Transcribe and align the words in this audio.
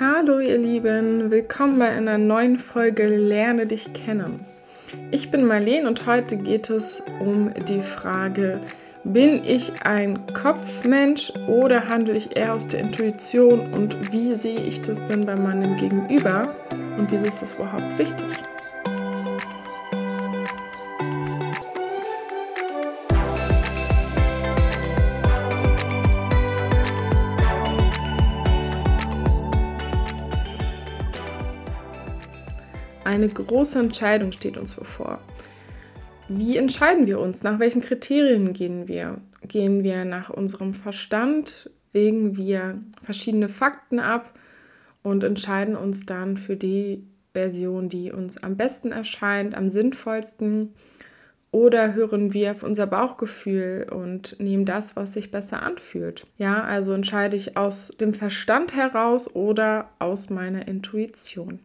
Hallo 0.00 0.38
ihr 0.38 0.56
Lieben, 0.56 1.30
willkommen 1.30 1.78
bei 1.78 1.90
einer 1.90 2.16
neuen 2.16 2.56
Folge 2.56 3.06
Lerne 3.06 3.66
dich 3.66 3.92
kennen. 3.92 4.46
Ich 5.10 5.30
bin 5.30 5.44
Marlene 5.44 5.86
und 5.86 6.06
heute 6.06 6.38
geht 6.38 6.70
es 6.70 7.02
um 7.20 7.52
die 7.68 7.82
Frage, 7.82 8.60
bin 9.04 9.44
ich 9.44 9.70
ein 9.82 10.18
Kopfmensch 10.32 11.30
oder 11.48 11.90
handle 11.90 12.16
ich 12.16 12.34
eher 12.34 12.54
aus 12.54 12.66
der 12.66 12.80
Intuition 12.80 13.74
und 13.74 14.10
wie 14.10 14.34
sehe 14.36 14.60
ich 14.60 14.80
das 14.80 15.04
denn 15.04 15.26
bei 15.26 15.36
meinem 15.36 15.76
Gegenüber 15.76 16.54
und 16.96 17.10
wieso 17.10 17.26
ist 17.26 17.42
das 17.42 17.52
überhaupt 17.52 17.98
wichtig? 17.98 18.24
Eine 33.10 33.26
große 33.26 33.80
Entscheidung 33.80 34.30
steht 34.30 34.56
uns 34.56 34.74
bevor. 34.74 35.18
Wie 36.28 36.56
entscheiden 36.56 37.08
wir 37.08 37.18
uns? 37.18 37.42
Nach 37.42 37.58
welchen 37.58 37.80
Kriterien 37.80 38.52
gehen 38.52 38.86
wir? 38.86 39.18
Gehen 39.42 39.82
wir 39.82 40.04
nach 40.04 40.30
unserem 40.30 40.74
Verstand? 40.74 41.70
Wägen 41.90 42.36
wir 42.36 42.78
verschiedene 43.02 43.48
Fakten 43.48 43.98
ab 43.98 44.38
und 45.02 45.24
entscheiden 45.24 45.74
uns 45.74 46.06
dann 46.06 46.36
für 46.36 46.54
die 46.54 47.02
Version, 47.32 47.88
die 47.88 48.12
uns 48.12 48.44
am 48.44 48.56
besten 48.56 48.92
erscheint, 48.92 49.56
am 49.56 49.70
sinnvollsten? 49.70 50.72
Oder 51.50 51.94
hören 51.94 52.32
wir 52.32 52.52
auf 52.52 52.62
unser 52.62 52.86
Bauchgefühl 52.86 53.88
und 53.90 54.38
nehmen 54.38 54.66
das, 54.66 54.94
was 54.94 55.14
sich 55.14 55.32
besser 55.32 55.64
anfühlt? 55.64 56.28
Ja, 56.36 56.62
also 56.62 56.92
entscheide 56.92 57.36
ich 57.36 57.56
aus 57.56 57.88
dem 57.88 58.14
Verstand 58.14 58.76
heraus 58.76 59.34
oder 59.34 59.90
aus 59.98 60.30
meiner 60.30 60.68
Intuition. 60.68 61.58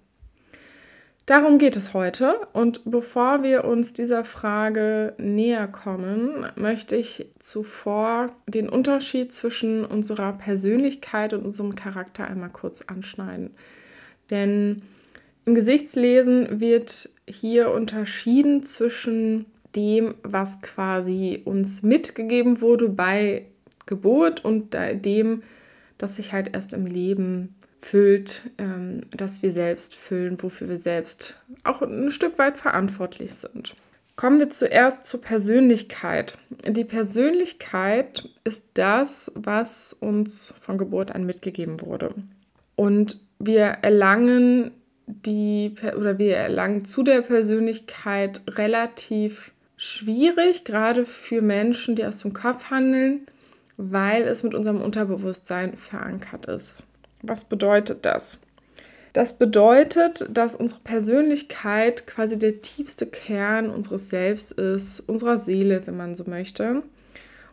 Darum 1.25 1.57
geht 1.57 1.75
es 1.75 1.95
heute 1.95 2.35
und 2.53 2.81
bevor 2.85 3.41
wir 3.41 3.63
uns 3.63 3.93
dieser 3.93 4.23
Frage 4.23 5.15
näher 5.17 5.67
kommen, 5.67 6.45
möchte 6.55 6.95
ich 6.95 7.25
zuvor 7.39 8.31
den 8.45 8.69
Unterschied 8.69 9.33
zwischen 9.33 9.85
unserer 9.85 10.33
Persönlichkeit 10.33 11.33
und 11.33 11.43
unserem 11.43 11.73
Charakter 11.73 12.27
einmal 12.27 12.51
kurz 12.51 12.83
anschneiden. 12.83 13.55
Denn 14.29 14.83
im 15.45 15.55
Gesichtslesen 15.55 16.59
wird 16.59 17.09
hier 17.27 17.71
unterschieden 17.71 18.61
zwischen 18.61 19.47
dem, 19.75 20.13
was 20.21 20.61
quasi 20.61 21.41
uns 21.43 21.81
mitgegeben 21.81 22.61
wurde 22.61 22.87
bei 22.87 23.47
Geburt 23.87 24.45
und 24.45 24.75
dem, 24.75 25.41
das 25.97 26.17
sich 26.17 26.33
halt 26.33 26.53
erst 26.53 26.73
im 26.73 26.85
Leben 26.85 27.55
füllt, 27.85 28.49
ähm, 28.57 29.01
dass 29.15 29.43
wir 29.43 29.51
selbst 29.51 29.93
füllen, 29.93 30.41
wofür 30.41 30.67
wir 30.67 30.79
selbst 30.79 31.39
auch 31.63 31.83
ein 31.83 32.09
Stück 32.09 32.39
weit 32.39 32.57
verantwortlich 32.57 33.35
sind. 33.35 33.75
Kommen 34.15 34.39
wir 34.39 34.49
zuerst 34.49 35.05
zur 35.05 35.21
Persönlichkeit. 35.21 36.39
Die 36.67 36.83
Persönlichkeit 36.83 38.27
ist 38.43 38.65
das, 38.73 39.31
was 39.35 39.93
uns 39.93 40.55
von 40.61 40.79
Geburt 40.79 41.13
an 41.13 41.27
mitgegeben 41.27 41.79
wurde. 41.81 42.15
Und 42.75 43.19
wir 43.37 43.65
erlangen 43.65 44.71
die 45.05 45.75
oder 45.95 46.17
wir 46.17 46.37
erlangen 46.37 46.85
zu 46.85 47.03
der 47.03 47.21
Persönlichkeit 47.21 48.41
relativ 48.47 49.51
schwierig, 49.77 50.63
gerade 50.63 51.05
für 51.05 51.43
Menschen, 51.43 51.95
die 51.95 52.05
aus 52.05 52.19
dem 52.19 52.33
Kopf 52.33 52.71
handeln, 52.71 53.27
weil 53.77 54.23
es 54.23 54.41
mit 54.41 54.55
unserem 54.55 54.81
Unterbewusstsein 54.81 55.77
verankert 55.77 56.47
ist. 56.47 56.83
Was 57.27 57.45
bedeutet 57.45 58.05
das? 58.05 58.41
Das 59.13 59.37
bedeutet, 59.37 60.27
dass 60.29 60.55
unsere 60.55 60.81
Persönlichkeit 60.81 62.05
quasi 62.05 62.37
der 62.37 62.61
tiefste 62.61 63.05
Kern 63.05 63.69
unseres 63.69 64.09
Selbst 64.09 64.51
ist, 64.51 64.99
unserer 64.99 65.37
Seele, 65.37 65.87
wenn 65.87 65.95
man 65.95 66.15
so 66.15 66.25
möchte. 66.27 66.83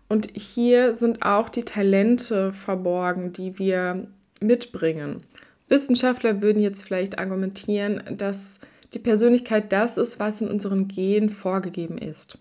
Und 0.08 0.30
hier 0.34 0.96
sind 0.96 1.22
auch 1.22 1.48
die 1.48 1.64
Talente 1.64 2.52
verborgen, 2.52 3.32
die 3.32 3.58
wir 3.58 4.08
mitbringen. 4.40 5.22
Wissenschaftler 5.68 6.42
würden 6.42 6.60
jetzt 6.60 6.82
vielleicht 6.82 7.18
argumentieren, 7.18 8.02
dass 8.10 8.58
die 8.92 8.98
Persönlichkeit 8.98 9.72
das 9.72 9.96
ist, 9.96 10.18
was 10.18 10.40
in 10.40 10.48
unseren 10.48 10.88
Genen 10.88 11.30
vorgegeben 11.30 11.96
ist. 11.96 12.38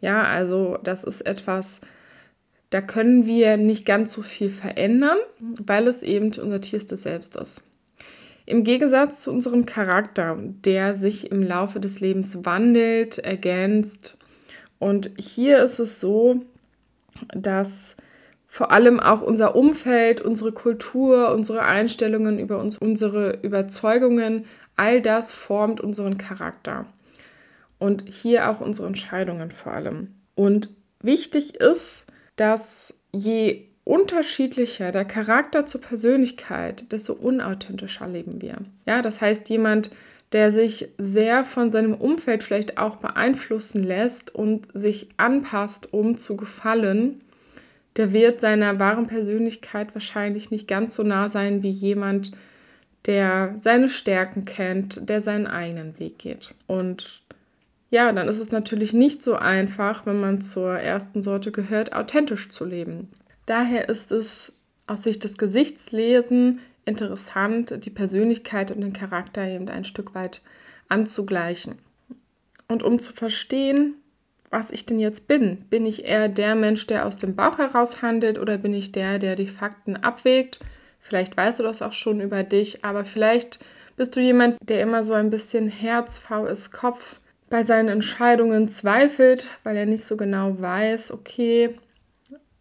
Ja, 0.00 0.22
also 0.22 0.78
das 0.82 1.04
ist 1.04 1.22
etwas, 1.22 1.80
da 2.70 2.80
können 2.80 3.26
wir 3.26 3.56
nicht 3.56 3.86
ganz 3.86 4.12
so 4.12 4.22
viel 4.22 4.50
verändern, 4.50 5.18
weil 5.38 5.86
es 5.86 6.02
eben 6.02 6.26
unser 6.26 6.60
tierstes 6.60 7.02
Selbst 7.02 7.36
ist. 7.36 7.70
Im 8.44 8.62
Gegensatz 8.62 9.22
zu 9.22 9.32
unserem 9.32 9.66
Charakter, 9.66 10.38
der 10.40 10.94
sich 10.94 11.30
im 11.30 11.42
Laufe 11.42 11.80
des 11.80 12.00
Lebens 12.00 12.44
wandelt, 12.44 13.18
ergänzt. 13.18 14.18
Und 14.78 15.10
hier 15.18 15.62
ist 15.62 15.80
es 15.80 16.00
so, 16.00 16.44
dass 17.34 17.96
vor 18.46 18.70
allem 18.70 19.00
auch 19.00 19.20
unser 19.20 19.56
Umfeld, 19.56 20.20
unsere 20.20 20.52
Kultur, 20.52 21.34
unsere 21.34 21.62
Einstellungen 21.62 22.38
über 22.38 22.58
uns, 22.58 22.78
unsere 22.78 23.38
Überzeugungen, 23.42 24.44
all 24.76 25.02
das 25.02 25.32
formt 25.32 25.80
unseren 25.80 26.16
Charakter. 26.16 26.86
Und 27.78 28.04
hier 28.08 28.48
auch 28.48 28.60
unsere 28.60 28.86
Entscheidungen 28.86 29.50
vor 29.50 29.72
allem. 29.72 30.14
Und 30.34 30.70
wichtig 31.02 31.56
ist, 31.56 32.06
dass 32.36 32.94
je 33.12 33.66
unterschiedlicher 33.84 34.90
der 34.92 35.04
Charakter 35.04 35.64
zur 35.64 35.80
Persönlichkeit, 35.80 36.90
desto 36.92 37.12
unauthentischer 37.12 38.08
leben 38.08 38.42
wir. 38.42 38.58
Ja, 38.84 39.00
das 39.00 39.20
heißt, 39.20 39.48
jemand, 39.48 39.90
der 40.32 40.50
sich 40.50 40.88
sehr 40.98 41.44
von 41.44 41.70
seinem 41.70 41.94
Umfeld 41.94 42.42
vielleicht 42.42 42.78
auch 42.78 42.96
beeinflussen 42.96 43.84
lässt 43.84 44.34
und 44.34 44.68
sich 44.76 45.08
anpasst, 45.16 45.92
um 45.92 46.18
zu 46.18 46.36
gefallen, 46.36 47.20
der 47.96 48.12
wird 48.12 48.40
seiner 48.40 48.78
wahren 48.78 49.06
Persönlichkeit 49.06 49.94
wahrscheinlich 49.94 50.50
nicht 50.50 50.68
ganz 50.68 50.96
so 50.96 51.02
nah 51.02 51.28
sein 51.28 51.62
wie 51.62 51.70
jemand, 51.70 52.32
der 53.06 53.54
seine 53.58 53.88
Stärken 53.88 54.44
kennt, 54.44 55.08
der 55.08 55.20
seinen 55.20 55.46
eigenen 55.46 55.98
Weg 56.00 56.18
geht. 56.18 56.54
Und 56.66 57.22
ja, 57.90 58.12
dann 58.12 58.28
ist 58.28 58.38
es 58.38 58.50
natürlich 58.50 58.92
nicht 58.92 59.22
so 59.22 59.36
einfach, 59.36 60.06
wenn 60.06 60.20
man 60.20 60.40
zur 60.40 60.72
ersten 60.78 61.22
Sorte 61.22 61.52
gehört, 61.52 61.92
authentisch 61.92 62.50
zu 62.50 62.64
leben. 62.64 63.10
Daher 63.46 63.88
ist 63.88 64.10
es 64.10 64.52
aus 64.86 65.04
Sicht 65.04 65.24
des 65.24 65.38
Gesichtslesen 65.38 66.60
interessant, 66.84 67.84
die 67.84 67.90
Persönlichkeit 67.90 68.70
und 68.70 68.80
den 68.80 68.92
Charakter 68.92 69.44
eben 69.46 69.68
ein 69.68 69.84
Stück 69.84 70.14
weit 70.14 70.42
anzugleichen. 70.88 71.76
Und 72.68 72.82
um 72.82 72.98
zu 72.98 73.12
verstehen, 73.12 73.94
was 74.50 74.70
ich 74.70 74.86
denn 74.86 74.98
jetzt 74.98 75.28
bin, 75.28 75.58
bin 75.68 75.86
ich 75.86 76.04
eher 76.04 76.28
der 76.28 76.54
Mensch, 76.54 76.86
der 76.86 77.06
aus 77.06 77.18
dem 77.18 77.34
Bauch 77.34 77.58
heraus 77.58 78.02
handelt 78.02 78.38
oder 78.38 78.58
bin 78.58 78.74
ich 78.74 78.92
der, 78.92 79.18
der 79.18 79.36
die 79.36 79.48
Fakten 79.48 79.96
abwägt? 79.96 80.60
Vielleicht 81.00 81.36
weißt 81.36 81.58
du 81.58 81.62
das 81.62 81.82
auch 81.82 81.92
schon 81.92 82.20
über 82.20 82.42
dich, 82.42 82.84
aber 82.84 83.04
vielleicht 83.04 83.58
bist 83.96 84.16
du 84.16 84.20
jemand, 84.20 84.56
der 84.62 84.82
immer 84.82 85.04
so 85.04 85.14
ein 85.14 85.30
bisschen 85.30 85.68
Herz, 85.68 86.18
VS, 86.18 86.70
Kopf 86.70 87.20
bei 87.48 87.62
seinen 87.62 87.88
Entscheidungen 87.88 88.68
zweifelt, 88.68 89.48
weil 89.62 89.76
er 89.76 89.86
nicht 89.86 90.04
so 90.04 90.16
genau 90.16 90.60
weiß, 90.60 91.12
okay, 91.12 91.78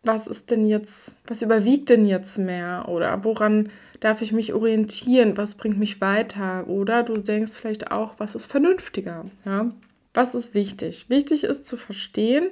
was 0.03 0.27
ist 0.27 0.51
denn 0.51 0.67
jetzt, 0.67 1.21
was 1.27 1.41
überwiegt 1.41 1.89
denn 1.89 2.05
jetzt 2.07 2.37
mehr 2.37 2.85
oder 2.87 3.23
woran 3.23 3.69
darf 3.99 4.21
ich 4.21 4.31
mich 4.31 4.53
orientieren, 4.53 5.37
was 5.37 5.55
bringt 5.55 5.79
mich 5.79 6.01
weiter 6.01 6.67
oder 6.67 7.03
du 7.03 7.17
denkst 7.17 7.53
vielleicht 7.53 7.91
auch, 7.91 8.13
was 8.19 8.35
ist 8.35 8.45
vernünftiger, 8.45 9.25
ja? 9.45 9.71
Was 10.13 10.33
ist 10.33 10.53
wichtig? 10.53 11.09
Wichtig 11.09 11.43
ist 11.43 11.65
zu 11.65 11.75
verstehen, 11.75 12.49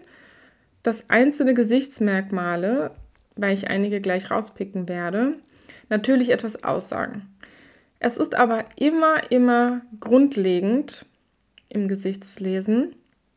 dass 0.81 1.09
einzelne 1.09 1.53
Gesichtsmerkmale, 1.53 2.91
weil 3.37 3.53
ich 3.53 3.69
einige 3.69 4.01
gleich 4.01 4.31
rauspicken 4.31 4.89
werde, 4.89 5.35
natürlich 5.87 6.29
etwas 6.29 6.65
aussagen. 6.65 7.29
Es 7.99 8.17
ist 8.17 8.35
aber 8.35 8.65
immer, 8.75 9.31
immer 9.31 9.81
grundlegend, 10.01 11.05
im 11.73 11.87
Gesichtslesen 11.87 12.95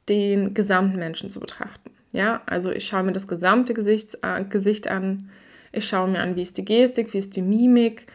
den 0.09 0.55
gesamten 0.55 0.99
Menschen 0.99 1.31
zu 1.31 1.41
betrachten. 1.41 1.91
Ja, 2.13 2.43
also 2.47 2.71
ich 2.71 2.87
schaue 2.87 3.03
mir 3.03 3.13
das 3.13 3.29
gesamte 3.29 3.75
Gesichts, 3.75 4.19
äh, 4.23 4.45
Gesicht 4.45 4.89
an. 4.89 5.31
Ich 5.73 5.87
schaue 5.87 6.09
mir 6.09 6.21
an, 6.21 6.37
wie 6.37 6.43
ist 6.43 6.57
die 6.57 6.65
Gestik, 6.65 7.13
wie 7.13 7.19
ist 7.19 7.37
die 7.37 7.43
Mimik, 7.43 8.07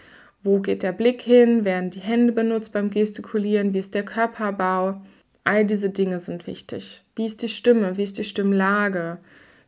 wo 0.43 0.59
geht 0.59 0.83
der 0.83 0.93
Blick 0.93 1.21
hin, 1.21 1.65
werden 1.65 1.91
die 1.91 1.99
Hände 1.99 2.33
benutzt 2.33 2.73
beim 2.73 2.89
Gestikulieren, 2.89 3.73
wie 3.73 3.79
ist 3.79 3.93
der 3.93 4.03
Körperbau. 4.03 5.01
All 5.43 5.65
diese 5.65 5.89
Dinge 5.89 6.19
sind 6.19 6.47
wichtig. 6.47 7.03
Wie 7.15 7.25
ist 7.25 7.43
die 7.43 7.49
Stimme, 7.49 7.97
wie 7.97 8.03
ist 8.03 8.17
die 8.17 8.23
Stimmlage, 8.23 9.17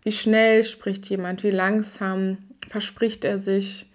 wie 0.03 0.11
schnell 0.11 0.63
spricht 0.63 1.06
jemand, 1.09 1.44
wie 1.44 1.51
langsam 1.51 2.38
verspricht 2.69 3.25
er 3.25 3.38
sich, 3.38 3.88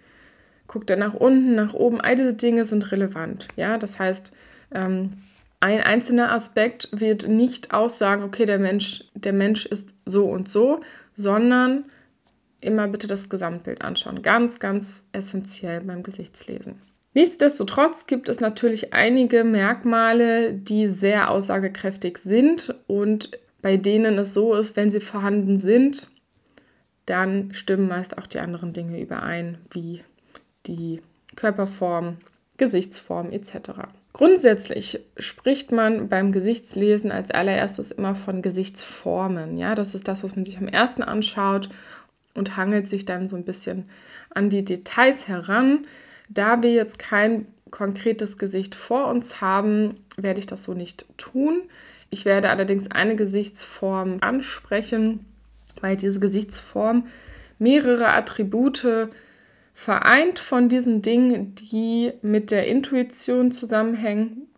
guckt 0.67 0.91
er 0.91 0.97
nach 0.97 1.15
unten, 1.15 1.55
nach 1.55 1.75
oben. 1.75 2.01
All 2.01 2.17
diese 2.17 2.35
Dinge 2.35 2.65
sind 2.65 2.93
relevant. 2.93 3.49
Ja, 3.57 3.79
das 3.79 3.99
heißt, 3.99 4.33
ähm, 4.73 5.15
ein 5.61 5.81
einzelner 5.81 6.33
Aspekt 6.33 6.89
wird 6.93 7.27
nicht 7.27 7.73
aussagen, 7.73 8.23
okay, 8.23 8.45
der 8.45 8.59
Mensch, 8.59 9.05
der 9.15 9.33
Mensch 9.33 9.67
ist 9.67 9.95
so 10.05 10.27
und 10.27 10.49
so, 10.49 10.81
sondern 11.15 11.85
immer 12.61 12.87
bitte 12.89 13.07
das 13.07 13.29
Gesamtbild 13.29 13.83
anschauen. 13.83 14.23
Ganz, 14.23 14.61
ganz 14.61 15.09
essentiell 15.13 15.81
beim 15.83 16.03
Gesichtslesen. 16.03 16.81
Nichtsdestotrotz 17.15 18.07
gibt 18.07 18.29
es 18.29 18.41
natürlich 18.41 18.93
einige 18.93 19.43
Merkmale, 19.43 20.53
die 20.53 20.87
sehr 20.87 21.31
aussagekräftig 21.31 22.19
sind 22.19 22.75
und 22.87 23.39
bei 23.61 23.77
denen 23.77 24.19
es 24.19 24.35
so 24.35 24.55
ist, 24.55 24.77
wenn 24.77 24.91
sie 24.91 25.01
vorhanden 25.01 25.59
sind, 25.59 26.11
dann 27.07 27.53
stimmen 27.55 27.89
meist 27.89 28.19
auch 28.19 28.27
die 28.27 28.39
anderen 28.39 28.73
Dinge 28.73 29.01
überein, 29.01 29.59
wie 29.71 30.05
die 30.67 31.01
Körperform, 31.35 32.19
Gesichtsform 32.57 33.31
etc. 33.33 33.71
Grundsätzlich 34.13 35.01
spricht 35.17 35.71
man 35.71 36.09
beim 36.09 36.33
Gesichtslesen 36.33 37.13
als 37.13 37.31
allererstes 37.31 37.91
immer 37.91 38.17
von 38.17 38.43
Gesichtsformen. 38.43 39.59
Ja, 39.59 39.75
das 39.75 39.95
ist 39.95 40.09
das, 40.09 40.25
was 40.25 40.35
man 40.35 40.45
sich 40.45 40.59
am 40.59 40.67
ersten 40.67 41.03
anschaut 41.03 41.69
und 42.35 42.57
hangelt 42.57 42.89
sich 42.89 43.05
dann 43.05 43.29
so 43.29 43.37
ein 43.37 43.45
bisschen 43.45 43.89
an 44.35 44.51
die 44.51 44.65
Details 44.65 45.29
heran. 45.29 45.87
Da 46.29 46.63
wir 46.63 46.73
jetzt 46.73 46.99
kein 46.99 47.47
konkretes 47.71 48.39
Gesicht 48.39 48.75
vor 48.75 49.07
uns 49.09 49.41
haben, 49.41 49.97
werde 50.17 50.41
ich 50.41 50.47
das 50.47 50.65
so 50.65 50.75
nicht 50.75 51.07
tun. 51.17 51.63
Ich 52.11 52.25
werde 52.25 52.51
allerdings 52.51 52.91
eine 52.91 53.17
Gesichtsform 53.17 54.19
ansprechen, 54.21 55.27
weil 55.81 55.97
diese 55.97 56.21
Gesichtsform 56.21 57.07
mehrere 57.59 58.09
Attribute 58.09 59.11
vereint 59.79 60.41
von 60.41 60.69
diesen 60.69 61.03
Dingen, 61.03 61.55
die 61.55 62.13
mit 62.21 62.51
der 62.51 62.67
Intuition 62.67 63.53
zusammenhängen. 63.53 64.49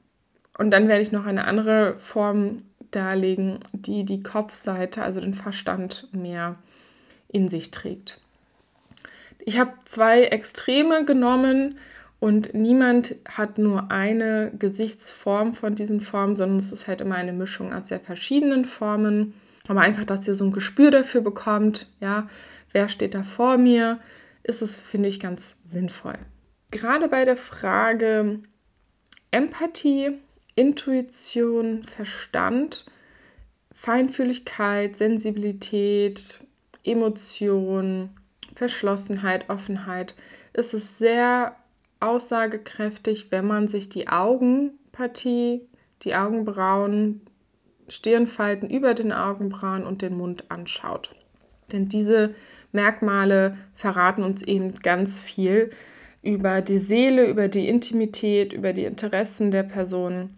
Und 0.57 0.71
dann 0.71 0.89
werde 0.89 1.03
ich 1.03 1.13
noch 1.13 1.27
eine 1.27 1.45
andere 1.45 1.99
Form 1.99 2.63
darlegen, 2.91 3.59
die 3.73 4.05
die 4.07 4.23
Kopfseite, 4.23 5.03
also 5.03 5.21
den 5.21 5.35
Verstand 5.35 6.09
mehr 6.13 6.57
in 7.29 7.51
sich 7.51 7.71
trägt. 7.71 8.23
Ich 9.41 9.59
habe 9.59 9.75
zwei 9.85 10.25
Extreme 10.25 11.05
genommen 11.05 11.77
und 12.19 12.55
niemand 12.55 13.17
hat 13.29 13.59
nur 13.59 13.91
eine 13.91 14.51
Gesichtsform 14.59 15.53
von 15.53 15.75
diesen 15.75 16.01
Formen, 16.01 16.35
sondern 16.35 16.57
es 16.57 16.73
ist 16.73 16.89
halt 16.89 17.03
immer 17.03 17.17
eine 17.17 17.35
Mischung 17.35 17.75
aus 17.75 17.89
sehr 17.89 18.01
verschiedenen 18.01 18.65
Formen. 18.65 19.35
Aber 19.69 19.83
einfach, 19.83 20.07
dass 20.07 20.27
ihr 20.27 20.35
so 20.35 20.47
ein 20.47 20.53
Gespür 20.53 20.91
dafür 20.91 21.21
bekommt, 21.21 21.93
ja, 22.01 22.27
wer 22.73 22.89
steht 22.89 23.13
da 23.13 23.23
vor 23.23 23.59
mir, 23.59 24.01
ist 24.43 24.63
es, 24.63 24.81
finde 24.81 25.09
ich, 25.09 25.21
ganz 25.21 25.59
sinnvoll. 25.65 26.19
Gerade 26.71 27.09
bei 27.09 27.25
der 27.25 27.37
Frage 27.37 28.41
Empathie, 29.31 30.19
Intuition, 30.55 31.85
Verstand, 31.85 32.87
Feinfühligkeit, 33.73 34.97
Sensibilität, 34.97 36.45
Emotion, 36.85 38.11
Verschlossenheit, 38.55 39.49
Offenheit, 39.49 40.15
ist 40.53 40.75
es 40.75 40.99
sehr 40.99 41.57
aussagekräftig, 42.01 43.31
wenn 43.31 43.47
man 43.47 43.69
sich 43.69 43.89
die 43.89 44.09
Augenpartie, 44.09 45.63
die 46.03 46.15
Augenbrauen, 46.15 47.23
Stirnfalten 47.89 48.71
über 48.71 48.95
den 48.95 49.13
Augenbrauen 49.13 49.85
und 49.85 50.03
den 50.03 50.17
Mund 50.17 50.51
anschaut. 50.51 51.15
Denn 51.73 51.89
diese 51.89 52.35
Merkmale 52.73 53.57
verraten 53.75 54.23
uns 54.23 54.43
eben 54.43 54.75
ganz 54.75 55.21
viel 55.21 55.71
über 56.23 56.61
die 56.61 56.79
Seele, 56.79 57.27
über 57.27 57.49
die 57.49 57.69
Intimität, 57.69 58.53
über 58.53 58.73
die 58.73 58.85
Interessen 58.85 59.51
der 59.51 59.63
Person. 59.63 60.31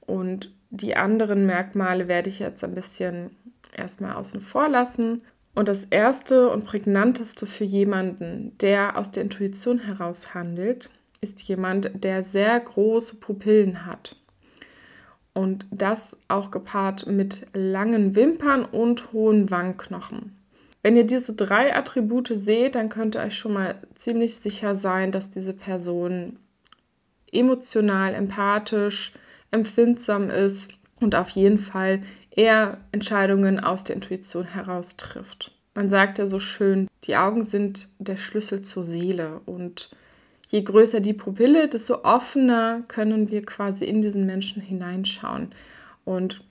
Und 0.00 0.52
die 0.70 0.96
anderen 0.96 1.46
Merkmale 1.46 2.08
werde 2.08 2.28
ich 2.28 2.38
jetzt 2.38 2.62
ein 2.64 2.74
bisschen 2.74 3.30
erstmal 3.76 4.16
außen 4.16 4.40
vor 4.40 4.68
lassen. 4.68 5.22
Und 5.54 5.68
das 5.68 5.84
erste 5.84 6.50
und 6.50 6.64
prägnanteste 6.64 7.46
für 7.46 7.64
jemanden, 7.64 8.56
der 8.58 8.98
aus 8.98 9.12
der 9.12 9.22
Intuition 9.22 9.78
heraus 9.78 10.34
handelt, 10.34 10.90
ist 11.20 11.42
jemand, 11.42 12.04
der 12.04 12.22
sehr 12.22 12.58
große 12.58 13.16
Pupillen 13.16 13.86
hat. 13.86 14.16
Und 15.32 15.66
das 15.70 16.16
auch 16.28 16.50
gepaart 16.50 17.06
mit 17.06 17.46
langen 17.54 18.14
Wimpern 18.14 18.64
und 18.64 19.12
hohen 19.12 19.50
Wangenknochen. 19.50 20.36
Wenn 20.84 20.96
ihr 20.96 21.04
diese 21.04 21.32
drei 21.32 21.74
Attribute 21.74 22.30
seht, 22.34 22.74
dann 22.74 22.90
könnt 22.90 23.16
ihr 23.16 23.22
euch 23.22 23.38
schon 23.38 23.54
mal 23.54 23.76
ziemlich 23.94 24.36
sicher 24.36 24.74
sein, 24.74 25.12
dass 25.12 25.30
diese 25.30 25.54
Person 25.54 26.36
emotional, 27.32 28.12
empathisch, 28.12 29.14
empfindsam 29.50 30.28
ist 30.28 30.72
und 31.00 31.14
auf 31.14 31.30
jeden 31.30 31.58
Fall 31.58 32.02
eher 32.30 32.76
Entscheidungen 32.92 33.60
aus 33.60 33.84
der 33.84 33.96
Intuition 33.96 34.44
heraus 34.44 34.98
trifft. 34.98 35.52
Man 35.74 35.88
sagt 35.88 36.18
ja 36.18 36.26
so 36.26 36.38
schön, 36.38 36.86
die 37.04 37.16
Augen 37.16 37.44
sind 37.44 37.88
der 37.98 38.18
Schlüssel 38.18 38.60
zur 38.60 38.84
Seele 38.84 39.40
und 39.46 39.88
je 40.50 40.60
größer 40.60 41.00
die 41.00 41.14
Pupille, 41.14 41.66
desto 41.66 42.04
offener 42.04 42.82
können 42.88 43.30
wir 43.30 43.46
quasi 43.46 43.86
in 43.86 44.02
diesen 44.02 44.26
Menschen 44.26 44.60
hineinschauen. 44.60 45.52
Und 46.04 46.44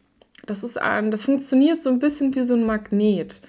das 0.48 0.64
ist 0.64 0.82
ein, 0.82 1.12
das 1.12 1.26
funktioniert 1.26 1.84
so 1.84 1.92
ein 1.92 2.00
bisschen 2.00 2.34
wie 2.34 2.42
so 2.42 2.56
ein 2.56 2.66
Magnet 2.66 3.44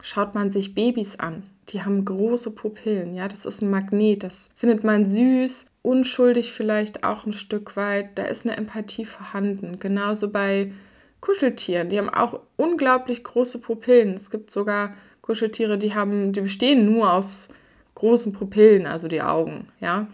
schaut 0.00 0.34
man 0.34 0.50
sich 0.50 0.74
Babys 0.74 1.18
an. 1.18 1.42
Die 1.70 1.82
haben 1.82 2.04
große 2.04 2.52
Pupillen, 2.52 3.14
ja, 3.14 3.28
das 3.28 3.44
ist 3.44 3.60
ein 3.60 3.70
Magnet, 3.70 4.22
das 4.22 4.48
findet 4.56 4.84
man 4.84 5.08
süß, 5.08 5.66
unschuldig 5.82 6.52
vielleicht 6.52 7.04
auch 7.04 7.26
ein 7.26 7.34
Stück 7.34 7.76
weit, 7.76 8.16
da 8.16 8.24
ist 8.24 8.46
eine 8.46 8.56
Empathie 8.56 9.04
vorhanden. 9.04 9.78
Genauso 9.78 10.30
bei 10.30 10.72
Kuscheltieren, 11.20 11.90
die 11.90 11.98
haben 11.98 12.08
auch 12.08 12.40
unglaublich 12.56 13.22
große 13.22 13.60
Pupillen. 13.60 14.14
Es 14.14 14.30
gibt 14.30 14.50
sogar 14.50 14.94
Kuscheltiere, 15.20 15.76
die 15.76 15.94
haben, 15.94 16.32
die 16.32 16.40
bestehen 16.40 16.86
nur 16.90 17.12
aus 17.12 17.48
großen 17.94 18.32
Pupillen, 18.32 18.86
also 18.86 19.08
die 19.08 19.22
Augen, 19.22 19.66
ja. 19.80 20.06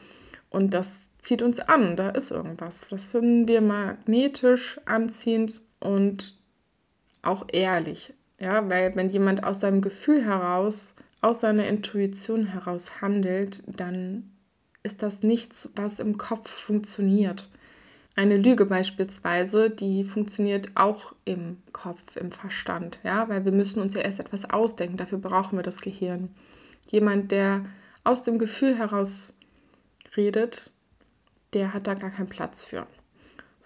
Und 0.51 0.73
das 0.73 1.11
zieht 1.19 1.43
uns 1.43 1.61
an, 1.61 1.97
da 1.97 2.11
ist 2.11 2.31
irgendwas. 2.31 2.87
Das 2.89 3.07
finden 3.07 3.49
wir 3.49 3.61
magnetisch 3.61 4.81
anziehend 4.87 5.61
und 5.81 6.37
auch 7.23 7.47
ehrlich. 7.53 8.13
Ja, 8.39 8.69
weil 8.69 8.95
wenn 8.97 9.11
jemand 9.11 9.45
aus 9.45 9.61
seinem 9.61 9.81
Gefühl 9.81 10.25
heraus, 10.25 10.95
aus 11.21 11.41
seiner 11.41 11.67
Intuition 11.67 12.47
heraus 12.47 13.01
handelt, 13.01 13.63
dann 13.67 14.31
ist 14.83 15.03
das 15.03 15.23
nichts, 15.23 15.73
was 15.77 15.99
im 15.99 16.19
Kopf 16.19 16.51
funktioniert. 16.51 17.49
Eine 18.17 18.37
Lüge 18.37 18.67
beispielsweise, 18.67 19.71
die 19.71 20.05
funktioniert 20.05 20.71
auch 20.75 21.15
im 21.25 21.63
Kopf, 21.73 22.17
im 22.17 22.31
Verstand, 22.31 23.01
ja, 23.03 23.29
weil 23.29 23.45
wir 23.45 23.53
müssen 23.53 23.81
uns 23.81 23.95
ja 23.95 24.03
erst 24.03 24.21
etwas 24.21 24.49
ausdenken, 24.49 24.97
dafür 24.97 25.19
brauchen 25.19 25.59
wir 25.59 25.65
das 25.65 25.81
Gehirn. 25.81 26.29
Jemand, 26.89 27.33
der 27.33 27.65
aus 28.05 28.23
dem 28.23 28.39
Gefühl 28.39 28.77
heraus 28.77 29.33
redet, 30.17 30.71
der 31.55 31.73
hat 31.73 31.87
da 31.87 31.95
gar 31.95 32.11
keinen 32.11 32.29
Platz 32.29 32.63
für. 32.63 32.87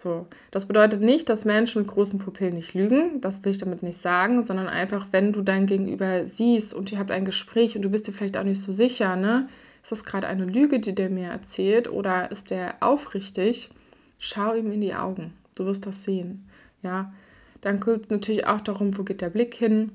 So, 0.00 0.28
das 0.52 0.68
bedeutet 0.68 1.00
nicht, 1.00 1.28
dass 1.28 1.44
Menschen 1.44 1.82
mit 1.82 1.90
großen 1.90 2.20
Pupillen 2.20 2.54
nicht 2.54 2.72
lügen. 2.72 3.20
Das 3.20 3.42
will 3.42 3.50
ich 3.50 3.58
damit 3.58 3.82
nicht 3.82 4.00
sagen, 4.00 4.44
sondern 4.44 4.68
einfach, 4.68 5.08
wenn 5.10 5.32
du 5.32 5.42
dein 5.42 5.66
Gegenüber 5.66 6.28
siehst 6.28 6.72
und 6.72 6.92
ihr 6.92 7.00
habt 7.00 7.10
ein 7.10 7.24
Gespräch 7.24 7.74
und 7.74 7.82
du 7.82 7.90
bist 7.90 8.06
dir 8.06 8.12
vielleicht 8.12 8.36
auch 8.36 8.44
nicht 8.44 8.60
so 8.60 8.70
sicher, 8.70 9.16
ne? 9.16 9.48
Ist 9.82 9.90
das 9.90 10.04
gerade 10.04 10.28
eine 10.28 10.44
Lüge, 10.44 10.78
die 10.78 10.94
der 10.94 11.10
mir 11.10 11.30
erzählt 11.30 11.90
oder 11.90 12.30
ist 12.30 12.52
der 12.52 12.76
aufrichtig? 12.78 13.70
Schau 14.20 14.54
ihm 14.54 14.70
in 14.70 14.82
die 14.82 14.94
Augen. 14.94 15.32
Du 15.56 15.66
wirst 15.66 15.84
das 15.84 16.04
sehen. 16.04 16.48
Ja, 16.84 17.12
dann 17.60 17.80
geht 17.80 18.04
es 18.04 18.08
natürlich 18.08 18.46
auch 18.46 18.60
darum, 18.60 18.96
wo 18.96 19.02
geht 19.02 19.20
der 19.20 19.30
Blick 19.30 19.52
hin? 19.52 19.90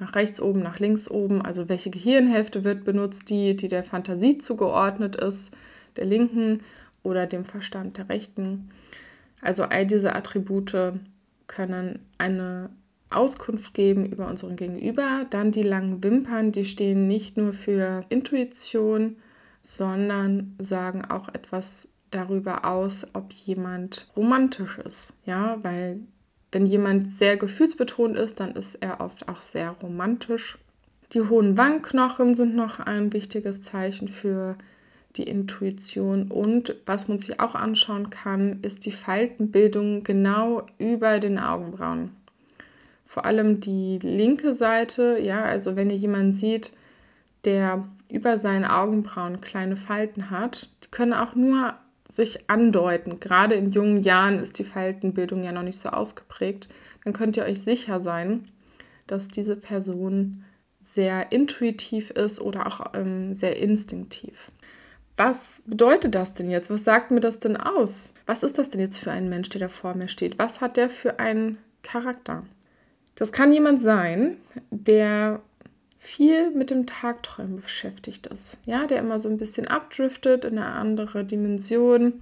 Nach 0.00 0.16
rechts 0.16 0.42
oben, 0.42 0.64
nach 0.64 0.80
links 0.80 1.08
oben. 1.08 1.42
Also 1.42 1.68
welche 1.68 1.90
Gehirnhälfte 1.90 2.64
wird 2.64 2.82
benutzt? 2.82 3.30
Die, 3.30 3.54
die 3.54 3.68
der 3.68 3.84
Fantasie 3.84 4.38
zugeordnet 4.38 5.14
ist, 5.14 5.52
der 5.96 6.06
linken 6.06 6.58
oder 7.04 7.28
dem 7.28 7.44
Verstand 7.44 7.98
der 7.98 8.08
rechten. 8.08 8.68
Also 9.42 9.64
all 9.64 9.86
diese 9.86 10.14
Attribute 10.14 10.94
können 11.46 11.98
eine 12.16 12.70
Auskunft 13.10 13.74
geben 13.74 14.06
über 14.06 14.26
unseren 14.28 14.56
Gegenüber. 14.56 15.26
Dann 15.28 15.52
die 15.52 15.62
langen 15.62 16.02
Wimpern, 16.02 16.52
die 16.52 16.64
stehen 16.64 17.06
nicht 17.06 17.36
nur 17.36 17.52
für 17.52 18.04
Intuition, 18.08 19.16
sondern 19.62 20.56
sagen 20.58 21.04
auch 21.04 21.28
etwas 21.28 21.88
darüber 22.10 22.64
aus, 22.64 23.06
ob 23.12 23.32
jemand 23.32 24.10
romantisch 24.16 24.78
ist. 24.78 25.18
Ja, 25.26 25.58
weil 25.62 26.00
wenn 26.50 26.66
jemand 26.66 27.08
sehr 27.08 27.36
gefühlsbetont 27.36 28.16
ist, 28.16 28.40
dann 28.40 28.52
ist 28.52 28.76
er 28.76 29.00
oft 29.00 29.28
auch 29.28 29.40
sehr 29.40 29.70
romantisch. 29.70 30.58
Die 31.12 31.20
hohen 31.20 31.58
Wangenknochen 31.58 32.34
sind 32.34 32.54
noch 32.54 32.80
ein 32.80 33.12
wichtiges 33.12 33.62
Zeichen 33.62 34.08
für 34.08 34.56
die 35.16 35.24
Intuition. 35.24 36.30
Und 36.30 36.76
was 36.86 37.08
man 37.08 37.18
sich 37.18 37.40
auch 37.40 37.54
anschauen 37.54 38.10
kann, 38.10 38.60
ist 38.62 38.86
die 38.86 38.92
Faltenbildung 38.92 40.04
genau 40.04 40.66
über 40.78 41.20
den 41.20 41.38
Augenbrauen. 41.38 42.10
Vor 43.04 43.26
allem 43.26 43.60
die 43.60 43.98
linke 43.98 44.52
Seite, 44.52 45.18
ja, 45.20 45.42
also 45.44 45.76
wenn 45.76 45.90
ihr 45.90 45.96
jemanden 45.96 46.32
sieht, 46.32 46.72
der 47.44 47.86
über 48.08 48.38
seinen 48.38 48.64
Augenbrauen 48.64 49.40
kleine 49.40 49.76
Falten 49.76 50.30
hat, 50.30 50.70
die 50.84 50.90
können 50.90 51.12
auch 51.12 51.34
nur 51.34 51.74
sich 52.10 52.48
andeuten. 52.48 53.20
Gerade 53.20 53.54
in 53.54 53.72
jungen 53.72 54.02
Jahren 54.02 54.38
ist 54.38 54.58
die 54.58 54.64
Faltenbildung 54.64 55.42
ja 55.42 55.52
noch 55.52 55.62
nicht 55.62 55.78
so 55.78 55.88
ausgeprägt. 55.88 56.68
Dann 57.04 57.14
könnt 57.14 57.36
ihr 57.36 57.44
euch 57.44 57.62
sicher 57.62 58.00
sein, 58.00 58.48
dass 59.06 59.28
diese 59.28 59.56
Person 59.56 60.44
sehr 60.82 61.32
intuitiv 61.32 62.10
ist 62.10 62.40
oder 62.40 62.66
auch 62.66 62.92
ähm, 62.94 63.34
sehr 63.34 63.56
instinktiv. 63.56 64.51
Was 65.24 65.62
bedeutet 65.66 66.16
das 66.16 66.34
denn 66.34 66.50
jetzt? 66.50 66.68
Was 66.68 66.82
sagt 66.82 67.12
mir 67.12 67.20
das 67.20 67.38
denn 67.38 67.56
aus? 67.56 68.12
Was 68.26 68.42
ist 68.42 68.58
das 68.58 68.70
denn 68.70 68.80
jetzt 68.80 68.98
für 68.98 69.12
ein 69.12 69.28
Mensch, 69.28 69.48
der 69.50 69.60
da 69.60 69.68
vor 69.68 69.94
mir 69.94 70.08
steht? 70.08 70.36
Was 70.36 70.60
hat 70.60 70.76
der 70.76 70.90
für 70.90 71.20
einen 71.20 71.58
Charakter? 71.84 72.42
Das 73.14 73.30
kann 73.30 73.52
jemand 73.52 73.80
sein, 73.80 74.36
der 74.70 75.40
viel 75.96 76.50
mit 76.50 76.70
dem 76.70 76.86
Tagträumen 76.86 77.60
beschäftigt 77.60 78.26
ist. 78.26 78.58
Ja, 78.66 78.88
der 78.88 78.98
immer 78.98 79.20
so 79.20 79.28
ein 79.28 79.38
bisschen 79.38 79.68
abdriftet 79.68 80.44
in 80.44 80.58
eine 80.58 80.72
andere 80.72 81.24
Dimension, 81.24 82.14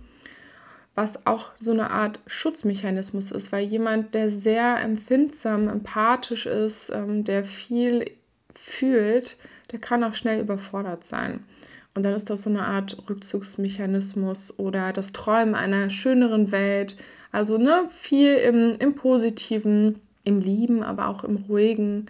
was 0.95 1.27
auch 1.27 1.53
so 1.59 1.71
eine 1.71 1.91
Art 1.91 2.21
Schutzmechanismus 2.27 3.31
ist, 3.31 3.51
weil 3.51 3.65
jemand, 3.65 4.15
der 4.15 4.29
sehr 4.29 4.79
empfindsam, 4.79 5.69
empathisch 5.69 6.45
ist, 6.45 6.91
ähm, 6.91 7.25
der 7.25 7.45
viel 7.45 8.11
fühlt, 8.55 9.39
der 9.73 9.79
kann 9.79 10.05
auch 10.05 10.13
schnell 10.13 10.41
überfordert 10.41 11.05
sein. 11.05 11.45
Und 11.95 12.05
dann 12.05 12.15
ist 12.15 12.31
das 12.31 12.43
so 12.43 12.51
eine 12.51 12.65
Art 12.65 12.97
Rückzugsmechanismus 13.09 14.59
oder 14.59 14.93
das 14.93 15.13
Träumen 15.13 15.55
einer 15.55 15.91
schöneren 15.91 16.53
Welt. 16.53 16.97
Also 17.33 17.59
ne, 17.59 17.89
viel 17.91 18.37
im, 18.37 18.77
im 18.79 18.95
Positiven, 18.95 20.01
im 20.25 20.41
Lieben, 20.41 20.83
aber 20.83 21.09
auch 21.09 21.25
im 21.25 21.37
Ruhigen. 21.37 22.07